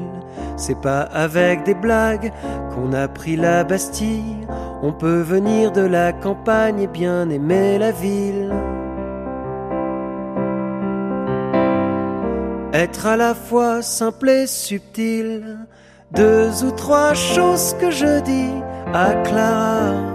C'est 0.58 0.80
pas 0.80 1.02
avec 1.02 1.64
des 1.64 1.74
blagues 1.74 2.32
qu'on 2.74 2.94
a 2.94 3.08
pris 3.08 3.36
la 3.38 3.64
Bastille. 3.64 4.46
On 4.82 4.92
peut 4.92 5.22
venir 5.22 5.72
de 5.72 5.82
la 5.82 6.12
campagne 6.12 6.82
et 6.82 6.88
bien 6.88 7.30
aimer 7.30 7.78
la 7.78 7.92
ville. 7.92 8.54
Être 12.74 13.08
à 13.08 13.16
la 13.16 13.34
fois 13.34 13.82
simple 13.82 14.30
et 14.30 14.48
subtil, 14.48 15.58
deux 16.12 16.66
ou 16.66 16.72
trois 16.72 17.14
choses 17.14 17.74
que 17.80 17.90
je 17.90 18.20
dis 18.22 18.52
à 18.94 19.14
Clara. 19.24 20.15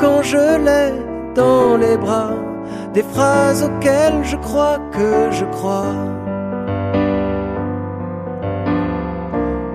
Quand 0.00 0.22
je 0.22 0.58
l'ai 0.66 0.92
dans 1.34 1.76
les 1.76 1.96
bras, 1.96 2.34
des 2.94 3.02
phrases 3.02 3.62
auxquelles 3.62 4.24
je 4.24 4.36
crois 4.36 4.78
que 4.92 5.30
je 5.30 5.44
crois. 5.46 5.94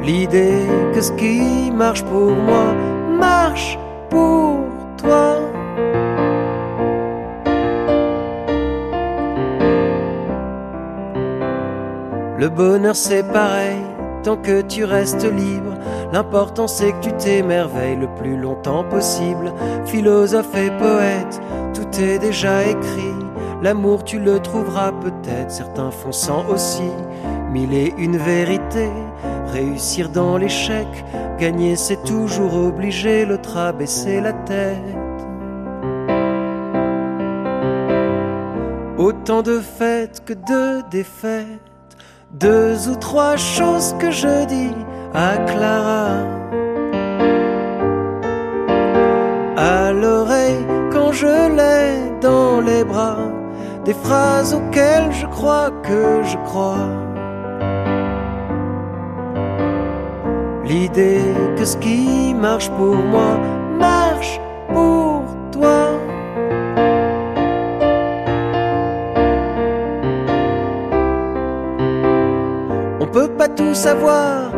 L'idée 0.02 0.66
que 0.94 1.02
ce 1.02 1.12
qui 1.12 1.72
marche 1.72 2.04
pour 2.04 2.32
moi 2.32 2.74
marche 3.20 3.78
pour 4.10 4.60
toi. 4.98 5.38
Le 12.38 12.50
bonheur 12.50 12.96
c'est 12.96 13.24
pareil, 13.32 13.78
tant 14.24 14.38
que 14.38 14.62
tu 14.62 14.84
restes 14.84 15.24
libre. 15.32 15.71
L'important 16.12 16.68
c'est 16.68 16.92
que 16.92 17.00
tu 17.02 17.12
t'émerveilles 17.14 17.96
le 17.96 18.08
plus 18.16 18.36
longtemps 18.36 18.84
possible. 18.84 19.54
Philosophe 19.86 20.56
et 20.56 20.70
poète, 20.72 21.42
tout 21.74 22.02
est 22.02 22.20
déjà 22.20 22.64
écrit. 22.64 23.16
L'amour 23.62 24.04
tu 24.04 24.20
le 24.20 24.40
trouveras 24.40 24.92
peut-être, 24.92 25.52
certains 25.52 25.92
font 25.92 26.12
sans 26.12 26.46
aussi. 26.50 26.92
Mille 27.52 27.74
et 27.74 27.94
une 27.98 28.18
vérités, 28.18 28.92
réussir 29.54 30.10
dans 30.10 30.38
l'échec, 30.38 30.88
gagner 31.38 31.76
c'est 31.76 32.04
toujours 32.04 32.56
obligé, 32.56 33.26
l'autre 33.26 33.58
à 33.58 33.72
baisser 33.72 34.20
la 34.20 34.34
tête. 34.34 34.78
Autant 38.98 39.42
de 39.42 39.60
fêtes 39.60 40.24
que 40.26 40.34
de 40.34 40.88
défaites 40.90 41.72
deux 42.34 42.88
ou 42.88 42.96
trois 42.96 43.36
choses 43.36 43.94
que 44.00 44.10
je 44.10 44.46
dis 44.46 44.76
à 45.14 45.38
Clara. 45.38 46.08
À 49.58 49.92
l'oreille 49.92 50.66
quand 50.92 51.12
je 51.12 51.28
l'ai 51.58 52.20
dans 52.22 52.62
les 52.62 52.84
bras, 52.84 53.18
des 53.86 53.94
phrases 53.94 54.54
auxquelles 54.54 55.12
je 55.12 55.26
crois 55.28 55.70
que 55.84 56.24
je 56.24 56.38
crois. 56.46 56.88
L'idée 60.64 61.36
que 61.58 61.66
ce 61.66 61.78
qui 61.78 62.34
marche 62.34 62.70
pour 62.72 62.96
moi 62.96 63.38
marche 63.78 64.40
pour 64.70 65.24
toi. 65.52 65.90
On 73.02 73.06
peut 73.08 73.28
pas 73.28 73.50
tout 73.50 73.74
savoir, 73.74 74.51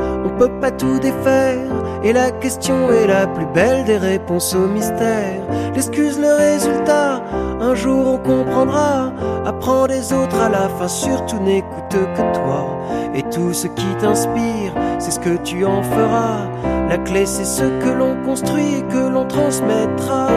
pas 0.47 0.71
tout 0.71 0.99
défaire. 0.99 1.59
Et 2.03 2.13
la 2.13 2.31
question 2.31 2.91
est 2.91 3.07
la 3.07 3.27
plus 3.27 3.45
belle 3.47 3.85
des 3.85 3.97
réponses 3.97 4.53
au 4.55 4.67
mystère. 4.67 5.41
L'excuse, 5.73 6.19
le 6.19 6.33
résultat, 6.35 7.21
un 7.61 7.75
jour 7.75 8.07
on 8.07 8.17
comprendra. 8.17 9.13
Apprends 9.45 9.87
des 9.87 10.13
autres 10.13 10.39
à 10.39 10.49
la 10.49 10.69
fin, 10.69 10.87
surtout 10.87 11.39
n'écoute 11.39 11.89
que 11.89 12.37
toi. 12.37 12.79
Et 13.15 13.23
tout 13.23 13.53
ce 13.53 13.67
qui 13.67 13.87
t'inspire, 13.99 14.73
c'est 14.99 15.11
ce 15.11 15.19
que 15.19 15.37
tu 15.43 15.65
en 15.65 15.81
feras. 15.83 16.47
La 16.89 16.97
clé, 16.97 17.25
c'est 17.25 17.45
ce 17.45 17.63
que 17.63 17.89
l'on 17.89 18.15
construit 18.23 18.79
et 18.79 18.81
que 18.83 19.07
l'on 19.07 19.25
transmettra. 19.25 20.27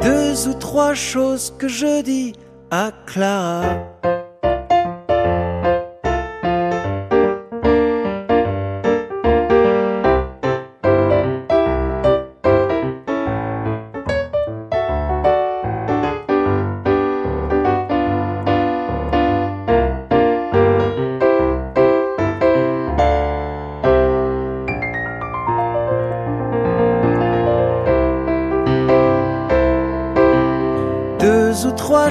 Deux 0.00 0.48
ou 0.48 0.54
trois 0.54 0.94
choses 0.94 1.54
que 1.58 1.68
je 1.68 2.02
dis 2.02 2.34
à 2.70 2.90
Clara. 3.06 3.62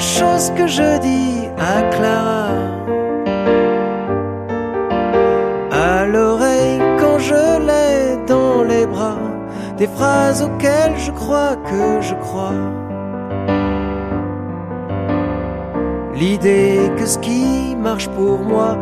Choses 0.03 0.51
que 0.57 0.67
je 0.67 0.99
dis 0.99 1.47
à 1.57 1.81
Clara. 1.93 2.49
À 5.71 6.05
l'oreille 6.05 6.81
quand 6.99 7.19
je 7.19 7.43
l'ai 7.67 8.25
dans 8.27 8.63
les 8.63 8.85
bras. 8.85 9.17
Des 9.77 9.87
phrases 9.87 10.43
auxquelles 10.43 10.97
je 10.97 11.11
crois 11.11 11.55
que 11.55 12.01
je 12.01 12.15
crois. 12.15 12.59
L'idée 16.13 16.91
que 16.97 17.05
ce 17.05 17.17
qui 17.19 17.73
marche 17.75 18.09
pour 18.09 18.39
moi 18.39 18.77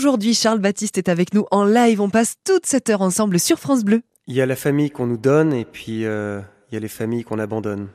Aujourd'hui, 0.00 0.32
Charles 0.32 0.60
Baptiste 0.60 0.96
est 0.96 1.10
avec 1.10 1.34
nous 1.34 1.44
en 1.50 1.66
live. 1.66 2.00
On 2.00 2.08
passe 2.08 2.36
toute 2.42 2.64
cette 2.64 2.88
heure 2.88 3.02
ensemble 3.02 3.38
sur 3.38 3.58
France 3.58 3.84
Bleu. 3.84 4.00
Il 4.28 4.34
y 4.34 4.40
a 4.40 4.46
la 4.46 4.56
famille 4.56 4.90
qu'on 4.90 5.06
nous 5.06 5.18
donne 5.18 5.52
et 5.52 5.66
puis 5.66 6.06
euh, 6.06 6.40
il 6.70 6.74
y 6.74 6.78
a 6.78 6.80
les 6.80 6.88
familles 6.88 7.22
qu'on 7.22 7.38
abandonne. 7.38 7.88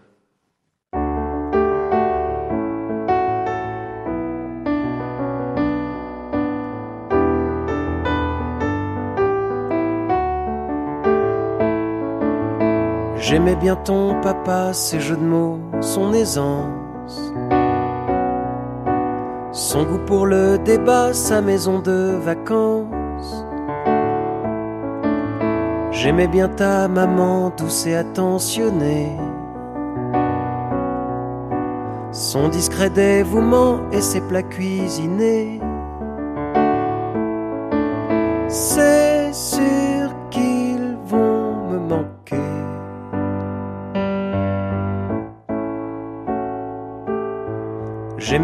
J'aimais 13.17 13.55
bien 13.55 13.75
ton 13.77 14.21
papa, 14.21 14.73
ses 14.73 14.99
jeux 14.99 15.17
de 15.17 15.21
mots, 15.21 15.59
son 15.81 16.13
aisance. 16.13 16.69
Son 19.55 19.85
goût 19.85 19.99
pour 20.05 20.25
le 20.25 20.57
débat, 20.57 21.13
sa 21.13 21.39
maison 21.39 21.79
de 21.79 22.17
vacances. 22.21 23.45
J'aimais 25.91 26.27
bien 26.27 26.49
ta 26.49 26.89
maman 26.89 27.53
douce 27.57 27.87
et 27.87 27.95
attentionnée. 27.95 29.15
Son 32.11 32.49
discret 32.49 32.89
dévouement 32.89 33.79
et 33.93 34.01
ses 34.01 34.19
plats 34.19 34.43
cuisinés. 34.43 35.61
C'est 38.49 39.31
sûr 39.31 39.64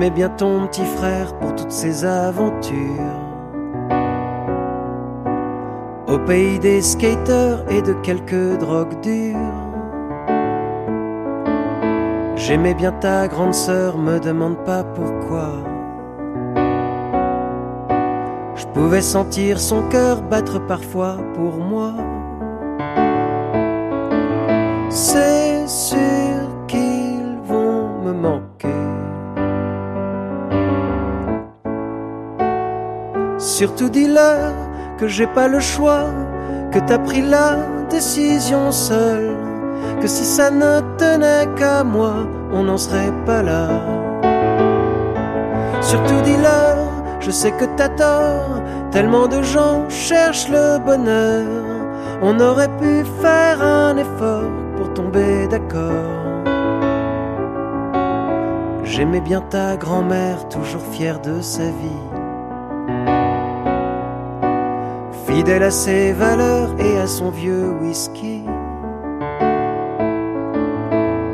J'aimais 0.02 0.16
bien 0.16 0.30
ton 0.30 0.66
petit 0.66 0.84
frère 0.98 1.38
pour 1.38 1.54
toutes 1.54 1.72
ses 1.72 2.06
aventures. 2.06 2.74
Au 6.08 6.18
pays 6.18 6.58
des 6.58 6.82
skaters 6.82 7.64
et 7.70 7.84
de 7.84 7.94
quelques 8.02 8.58
drogues 8.58 9.00
dures. 9.02 9.38
J'aimais 12.36 12.74
bien 12.74 12.94
ta 12.94 13.28
grande 13.28 13.54
sœur, 13.54 14.00
me 14.00 14.18
demande 14.18 14.58
pas 14.66 14.84
pourquoi. 14.84 15.52
Je 18.56 18.66
pouvais 18.74 19.02
sentir 19.02 19.60
son 19.60 19.88
cœur 19.90 20.24
battre 20.24 20.58
parfois 20.66 21.18
pour 21.36 21.58
moi. 21.58 21.94
Surtout 33.62 33.90
dis-leur 33.90 34.54
que 34.98 35.08
j'ai 35.08 35.28
pas 35.28 35.48
le 35.48 35.60
choix, 35.60 36.06
que 36.72 36.80
t'as 36.80 36.98
pris 36.98 37.22
la 37.22 37.58
décision 37.92 38.72
seule, 38.72 39.38
que 40.02 40.08
si 40.08 40.26
ça 40.26 40.50
ne 40.50 40.80
tenait 40.98 41.46
qu'à 41.56 41.84
moi, 41.84 42.26
on 42.52 42.64
n'en 42.64 42.80
serait 42.80 43.14
pas 43.24 43.44
là. 43.44 43.68
Surtout 45.80 46.22
dis-leur, 46.24 46.76
je 47.20 47.30
sais 47.30 47.52
que 47.52 47.66
t'as 47.78 47.90
tort, 47.90 48.64
tellement 48.90 49.28
de 49.28 49.44
gens 49.44 49.88
cherchent 49.90 50.50
le 50.50 50.80
bonheur, 50.84 51.46
on 52.24 52.40
aurait 52.40 52.76
pu 52.80 53.06
faire 53.22 53.62
un 53.62 53.96
effort 53.96 54.50
pour 54.76 54.92
tomber 54.96 55.48
d'accord. 55.48 56.10
J'aimais 58.84 59.22
bien 59.22 59.42
ta 59.42 59.78
grand-mère, 59.78 60.50
toujours 60.50 60.82
fière 60.82 61.20
de 61.20 61.42
sa 61.42 61.66
vie. 61.66 62.11
fidèle 65.42 65.64
à 65.64 65.72
ses 65.72 66.14
valeurs 66.14 66.70
et 66.78 67.00
à 67.00 67.08
son 67.08 67.32
vieux 67.32 67.72
whisky. 67.82 68.44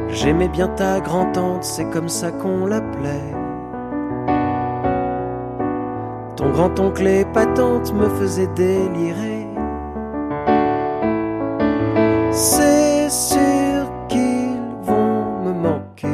J'aimais 0.08 0.47
bien 0.47 0.70
ta 0.70 1.01
grand-tante, 1.01 1.66
c'est 1.66 1.89
comme 1.89 2.08
ça 2.08 2.32
qu'on 2.32 2.68
l'appelait. 2.68 3.34
Ton 6.38 6.51
grand-oncle 6.51 7.05
et 7.05 7.26
patente 7.26 7.93
me 7.93 8.08
faisaient 8.08 8.49
délirer. 8.55 9.45
C'est 12.32 13.10
sûr 13.10 13.91
qu'ils 14.08 14.62
vont 14.84 15.41
me 15.43 15.51
manquer. 15.51 16.08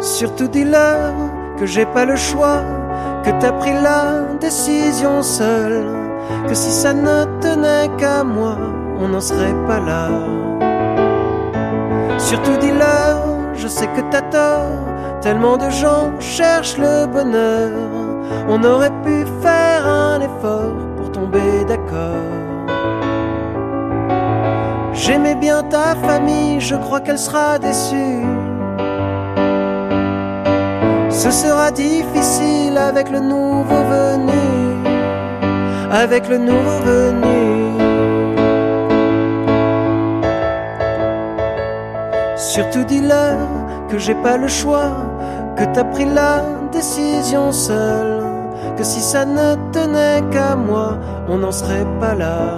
Surtout 0.00 0.48
dis-leur 0.48 1.14
que 1.56 1.64
j'ai 1.64 1.86
pas 1.86 2.04
le 2.04 2.16
choix 2.16 2.60
que 3.22 3.30
t'as 3.40 3.52
pris 3.52 3.72
la 3.72 4.24
décision 4.40 5.22
seule, 5.22 5.86
que 6.48 6.54
si 6.54 6.70
ça 6.70 6.92
ne 6.92 7.24
tenait 7.40 7.88
qu'à 7.98 8.24
moi, 8.24 8.56
on 8.98 9.08
n'en 9.08 9.20
serait 9.20 9.54
pas 9.66 9.80
là. 9.80 10.08
Surtout 12.18 12.56
dis-leur, 12.60 13.18
je 13.54 13.68
sais 13.68 13.86
que 13.86 14.00
t'as 14.10 14.22
tort, 14.22 14.78
tellement 15.20 15.56
de 15.56 15.70
gens 15.70 16.10
cherchent 16.18 16.78
le 16.78 17.06
bonheur, 17.06 17.70
on 18.48 18.62
aurait 18.64 18.96
pu 19.04 19.24
faire 19.40 19.86
un 19.86 20.20
effort 20.20 20.74
pour 20.96 21.12
tomber 21.12 21.64
d'accord. 21.68 22.30
J'aimais 24.94 25.34
bien 25.34 25.62
ta 25.64 25.94
famille, 25.96 26.60
je 26.60 26.76
crois 26.76 27.00
qu'elle 27.00 27.18
sera 27.18 27.58
déçue. 27.58 28.26
Ce 31.22 31.30
sera 31.30 31.70
difficile 31.70 32.76
avec 32.76 33.08
le 33.08 33.20
nouveau 33.20 33.82
venu, 33.96 34.84
avec 35.88 36.28
le 36.28 36.36
nouveau 36.36 36.78
venu. 36.84 37.78
Surtout 42.34 42.82
dis-leur 42.82 43.38
que 43.88 43.98
j'ai 43.98 44.16
pas 44.16 44.36
le 44.36 44.48
choix, 44.48 44.90
que 45.56 45.62
t'as 45.72 45.84
pris 45.84 46.06
la 46.06 46.42
décision 46.72 47.52
seule, 47.52 48.24
que 48.76 48.82
si 48.82 49.00
ça 49.00 49.24
ne 49.24 49.54
tenait 49.70 50.24
qu'à 50.32 50.56
moi, 50.56 50.98
on 51.28 51.38
n'en 51.38 51.52
serait 51.52 51.86
pas 52.00 52.16
là. 52.16 52.56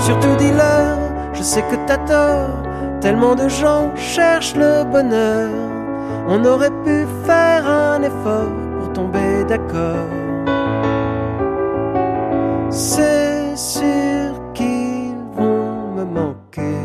Surtout 0.00 0.34
dis-leur, 0.36 0.98
je 1.32 1.44
sais 1.44 1.62
que 1.62 1.76
t'as 1.86 1.98
tort, 1.98 2.50
tellement 3.00 3.36
de 3.36 3.48
gens 3.48 3.94
cherchent 3.94 4.56
le 4.56 4.82
bonheur 4.82 5.65
on 6.28 6.44
aurait 6.44 6.76
pu 6.84 7.06
faire 7.24 7.66
un 7.66 8.02
effort 8.02 8.52
pour 8.78 8.92
tomber 8.92 9.44
d'accord. 9.44 10.08
C'est 12.70 13.56
sûr 13.56 14.52
qu'ils 14.52 15.14
vont 15.34 15.92
me 15.96 16.04
manquer. 16.04 16.80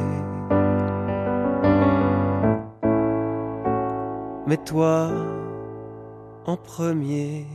Mais 4.48 4.58
toi, 4.58 5.10
en 6.46 6.58
premier. 6.58 7.46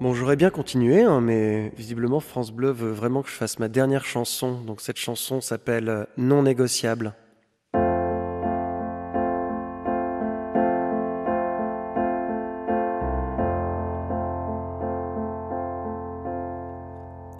Bon, 0.00 0.14
j'aurais 0.14 0.36
bien 0.36 0.50
continué, 0.50 1.02
hein, 1.02 1.20
mais 1.20 1.72
visiblement 1.76 2.20
France 2.20 2.52
Bleu 2.52 2.70
veut 2.70 2.92
vraiment 2.92 3.22
que 3.22 3.28
je 3.28 3.34
fasse 3.34 3.58
ma 3.58 3.66
dernière 3.66 4.04
chanson. 4.04 4.60
Donc 4.60 4.80
cette 4.80 4.96
chanson 4.96 5.40
s'appelle 5.40 6.06
Non 6.16 6.44
négociable. 6.44 7.14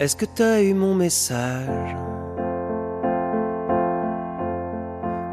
Est-ce 0.01 0.17
que 0.17 0.25
t'as 0.25 0.61
eu 0.61 0.73
mon 0.73 0.95
message? 0.95 1.95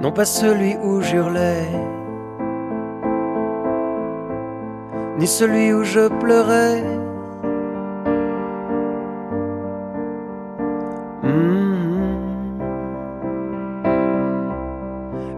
Non 0.00 0.12
pas 0.12 0.24
celui 0.24 0.76
où 0.76 1.00
j'hurlais, 1.00 1.66
ni 5.18 5.26
celui 5.26 5.72
où 5.72 5.82
je 5.82 6.06
pleurais 6.20 6.84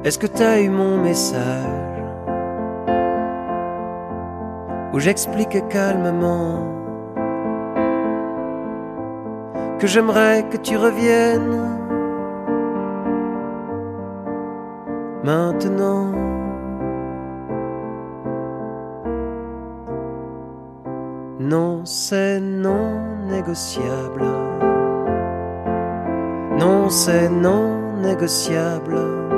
Est-ce 0.09 0.19
que 0.19 0.27
t'as 0.27 0.59
eu 0.63 0.71
mon 0.71 0.97
message? 0.97 2.03
Où 4.95 4.99
j'explique 5.01 5.69
calmement 5.69 6.65
Que 9.79 9.87
j'aimerais 9.87 10.47
que 10.51 10.57
tu 10.57 10.79
reviennes 10.79 11.61
Maintenant 15.25 16.13
Non, 21.39 21.85
c'est 21.85 22.41
non 22.41 23.27
négociable. 23.27 24.25
Non, 26.59 26.89
c'est 26.89 27.29
non 27.29 27.99
négociable. 28.01 29.38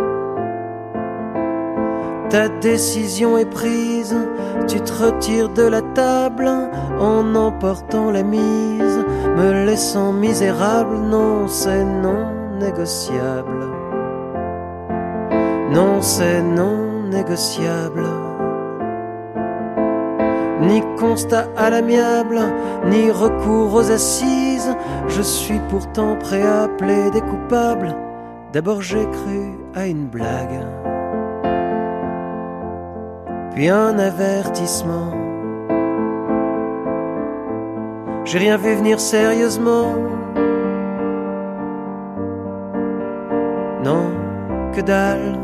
Ta 2.31 2.49
décision 2.49 3.37
est 3.39 3.51
prise, 3.51 4.16
tu 4.68 4.81
te 4.81 4.93
retires 4.93 5.49
de 5.49 5.64
la 5.64 5.83
table 5.83 6.49
en 7.01 7.35
emportant 7.35 8.12
la 8.12 8.22
mise, 8.22 9.05
me 9.37 9.66
laissant 9.66 10.12
misérable, 10.12 10.97
non, 10.97 11.49
c'est 11.49 11.85
non 11.85 12.28
négociable. 12.61 13.66
Non, 15.72 16.01
c'est 16.03 16.41
non 16.41 17.03
négociable. 17.11 18.05
Ni 20.61 20.83
constat 21.01 21.49
à 21.57 21.70
l'amiable, 21.70 22.39
ni 22.87 23.11
recours 23.11 23.74
aux 23.74 23.91
assises, 23.91 24.76
je 25.09 25.22
suis 25.22 25.61
pourtant 25.68 26.16
prêt 26.16 26.43
à 26.43 26.68
plaider 26.68 27.22
coupable. 27.22 27.97
D'abord 28.53 28.83
j'ai 28.83 29.05
cru 29.07 29.59
à 29.74 29.87
une 29.87 30.07
blague 30.07 30.61
puis 33.61 33.68
un 33.68 33.98
avertissement. 33.98 35.12
J'ai 38.24 38.38
rien 38.38 38.56
vu 38.56 38.74
venir 38.74 38.98
sérieusement. 38.98 39.96
Non, 43.84 44.06
que 44.72 44.80
dalle. 44.80 45.38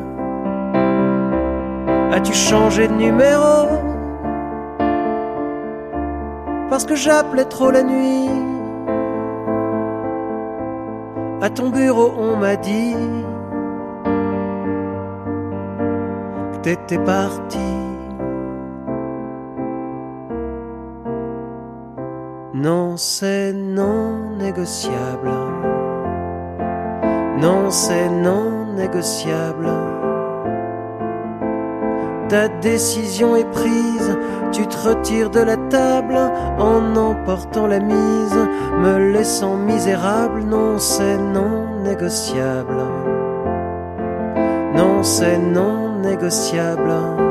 As-tu 2.10 2.32
changé 2.32 2.88
de 2.88 2.94
numéro? 2.94 3.82
Parce 6.70 6.86
que 6.86 6.94
j'appelais 6.94 7.44
trop 7.44 7.70
la 7.70 7.82
nuit. 7.82 8.30
À 11.42 11.50
ton 11.50 11.68
bureau, 11.68 12.14
on 12.18 12.36
m'a 12.38 12.56
dit 12.56 12.96
que 16.54 16.58
t'étais 16.62 17.04
parti. 17.04 17.95
Non, 22.66 22.96
c'est 22.96 23.52
non 23.52 24.30
négociable. 24.40 25.30
Non, 27.40 27.70
c'est 27.70 28.08
non 28.08 28.74
négociable. 28.74 29.68
Ta 32.28 32.48
décision 32.48 33.36
est 33.36 33.48
prise, 33.52 34.18
tu 34.50 34.66
te 34.66 34.88
retires 34.88 35.30
de 35.30 35.38
la 35.38 35.56
table 35.56 36.18
en 36.58 36.96
emportant 36.96 37.68
la 37.68 37.78
mise, 37.78 38.40
me 38.80 39.12
laissant 39.12 39.54
misérable. 39.54 40.42
Non, 40.42 40.80
c'est 40.80 41.18
non 41.18 41.68
négociable. 41.84 42.82
Non, 44.74 45.04
c'est 45.04 45.38
non 45.38 46.00
négociable 46.00 47.25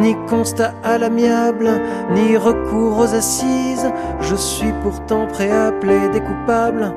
ni 0.00 0.16
constat 0.28 0.72
à 0.84 0.98
l'amiable, 0.98 1.70
ni 2.14 2.36
recours 2.36 2.98
aux 2.98 3.14
assises. 3.14 3.90
Je 4.20 4.36
suis 4.36 4.72
pourtant 4.82 5.26
prêt 5.26 5.50
à 5.50 5.72
plaider 5.72 6.20
coupable. 6.20 6.92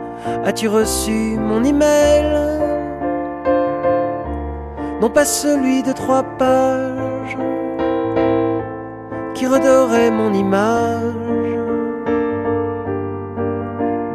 As-tu 0.45 0.67
reçu 0.67 1.37
mon 1.37 1.63
email? 1.63 2.61
Non 5.01 5.09
pas 5.09 5.25
celui 5.25 5.81
de 5.81 5.91
trois 5.93 6.23
pages 6.23 7.37
qui 9.33 9.47
redorait 9.47 10.11
mon 10.11 10.31
image 10.31 11.15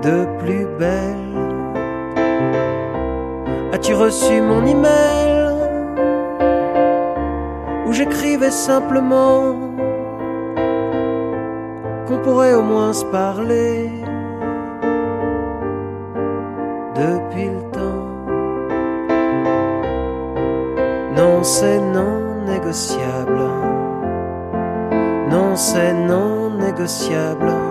de 0.02 0.26
plus 0.38 0.66
belle. 0.78 1.16
As-tu 3.72 3.94
reçu 3.94 4.40
mon 4.40 4.64
email? 4.64 5.35
J'écrivais 7.96 8.50
simplement 8.50 9.56
qu'on 12.06 12.18
pourrait 12.18 12.54
au 12.54 12.62
moins 12.62 12.92
se 12.92 13.06
parler 13.06 13.90
depuis 16.94 17.48
le 17.56 17.62
temps. 17.76 18.06
Non, 21.16 21.42
c'est 21.42 21.80
non 21.80 22.44
négociable. 22.44 23.40
Non, 25.30 25.56
c'est 25.56 25.94
non 25.94 26.50
négociable. 26.50 27.65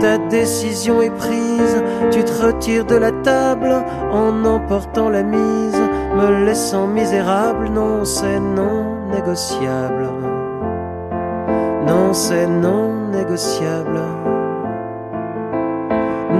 Ta 0.00 0.16
décision 0.16 1.02
est 1.02 1.10
prise, 1.10 1.82
tu 2.10 2.24
te 2.24 2.32
retires 2.42 2.86
de 2.86 2.96
la 2.96 3.12
table 3.12 3.72
en 4.10 4.44
emportant 4.44 5.10
la 5.10 5.22
mise, 5.22 5.80
me 6.16 6.44
laissant 6.46 6.86
misérable, 6.86 7.68
non 7.68 8.04
c'est 8.04 8.40
non 8.40 9.08
négociable. 9.12 10.08
Non 11.86 12.12
c'est 12.12 12.46
non 12.46 13.08
négociable. 13.12 14.00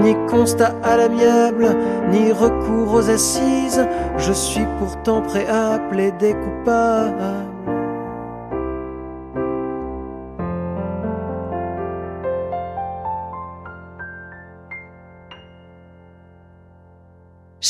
Ni 0.01 0.15
constat 0.27 0.73
à 0.83 0.97
l'amiable, 0.97 1.75
ni 2.09 2.31
recours 2.31 2.93
aux 2.95 3.09
assises, 3.09 3.85
je 4.17 4.33
suis 4.33 4.65
pourtant 4.79 5.21
prêt 5.21 5.45
à 5.47 5.77
plaider 5.91 6.33
coupable. 6.33 7.50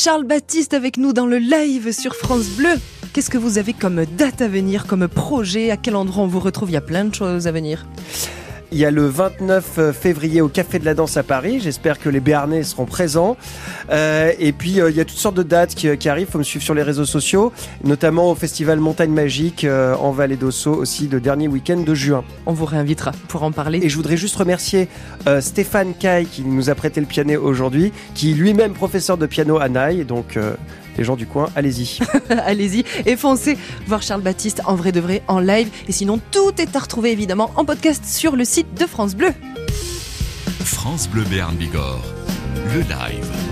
Charles 0.03 0.23
Baptiste 0.23 0.73
avec 0.73 0.97
nous 0.97 1.13
dans 1.13 1.27
le 1.27 1.37
live 1.37 1.91
sur 1.91 2.15
France 2.15 2.47
Bleu. 2.57 2.73
Qu'est-ce 3.13 3.29
que 3.29 3.37
vous 3.37 3.59
avez 3.59 3.73
comme 3.73 4.03
date 4.03 4.41
à 4.41 4.47
venir, 4.47 4.87
comme 4.87 5.07
projet? 5.07 5.69
À 5.69 5.77
quel 5.77 5.95
endroit 5.95 6.23
on 6.23 6.27
vous 6.27 6.39
retrouve? 6.39 6.71
Il 6.71 6.73
y 6.73 6.77
a 6.77 6.81
plein 6.81 7.05
de 7.05 7.13
choses 7.13 7.45
à 7.45 7.51
venir. 7.51 7.85
Il 8.73 8.77
y 8.77 8.85
a 8.85 8.91
le 8.91 9.05
29 9.05 9.91
février 9.91 10.39
au 10.39 10.47
Café 10.47 10.79
de 10.79 10.85
la 10.85 10.93
Danse 10.93 11.17
à 11.17 11.23
Paris. 11.23 11.59
J'espère 11.59 11.99
que 11.99 12.07
les 12.07 12.21
Béarnais 12.21 12.63
seront 12.63 12.85
présents. 12.85 13.35
Euh, 13.89 14.31
et 14.39 14.53
puis, 14.53 14.79
euh, 14.79 14.89
il 14.89 14.95
y 14.95 15.01
a 15.01 15.05
toutes 15.05 15.17
sortes 15.17 15.35
de 15.35 15.43
dates 15.43 15.75
qui, 15.75 15.97
qui 15.97 16.07
arrivent. 16.07 16.27
Il 16.29 16.31
faut 16.31 16.37
me 16.37 16.43
suivre 16.43 16.63
sur 16.63 16.73
les 16.73 16.81
réseaux 16.81 17.03
sociaux, 17.03 17.51
notamment 17.83 18.31
au 18.31 18.35
Festival 18.35 18.79
Montagne 18.79 19.11
Magique 19.11 19.65
euh, 19.65 19.93
en 19.95 20.11
Vallée 20.11 20.37
d'Ossau 20.37 20.73
aussi 20.73 21.09
le 21.09 21.19
dernier 21.19 21.49
week-end 21.49 21.81
de 21.81 21.93
juin. 21.93 22.23
On 22.45 22.53
vous 22.53 22.63
réinvitera 22.63 23.11
pour 23.27 23.43
en 23.43 23.51
parler. 23.51 23.79
Et 23.83 23.89
je 23.89 23.97
voudrais 23.97 24.15
juste 24.15 24.37
remercier 24.37 24.87
euh, 25.27 25.41
Stéphane 25.41 25.93
Caille 25.93 26.25
qui 26.25 26.43
nous 26.43 26.69
a 26.69 26.75
prêté 26.75 27.01
le 27.01 27.07
piano 27.07 27.43
aujourd'hui, 27.43 27.91
qui 28.15 28.31
est 28.31 28.35
lui-même 28.35 28.71
professeur 28.71 29.17
de 29.17 29.25
piano 29.25 29.59
à 29.59 29.67
Naï. 29.67 30.05
Donc, 30.05 30.37
euh, 30.37 30.53
les 30.97 31.03
gens 31.03 31.15
du 31.15 31.25
coin, 31.25 31.49
allez-y. 31.55 31.99
Allez-y 32.29 32.83
et 33.05 33.15
foncez 33.15 33.57
voir 33.87 34.01
Charles 34.01 34.21
Baptiste 34.21 34.61
en 34.65 34.75
vrai 34.75 34.91
de 34.91 34.99
vrai 34.99 35.23
en 35.27 35.39
live. 35.39 35.69
Et 35.87 35.91
sinon, 35.91 36.19
tout 36.31 36.53
est 36.59 36.75
à 36.75 36.79
retrouver 36.79 37.11
évidemment 37.11 37.51
en 37.55 37.65
podcast 37.65 38.03
sur 38.05 38.35
le 38.35 38.45
site 38.45 38.73
de 38.79 38.85
France 38.85 39.15
Bleu. 39.15 39.33
France 40.63 41.07
Bleu 41.09 41.23
Béarn 41.23 41.55
Bigorre, 41.55 42.03
le 42.73 42.81
live. 42.81 43.50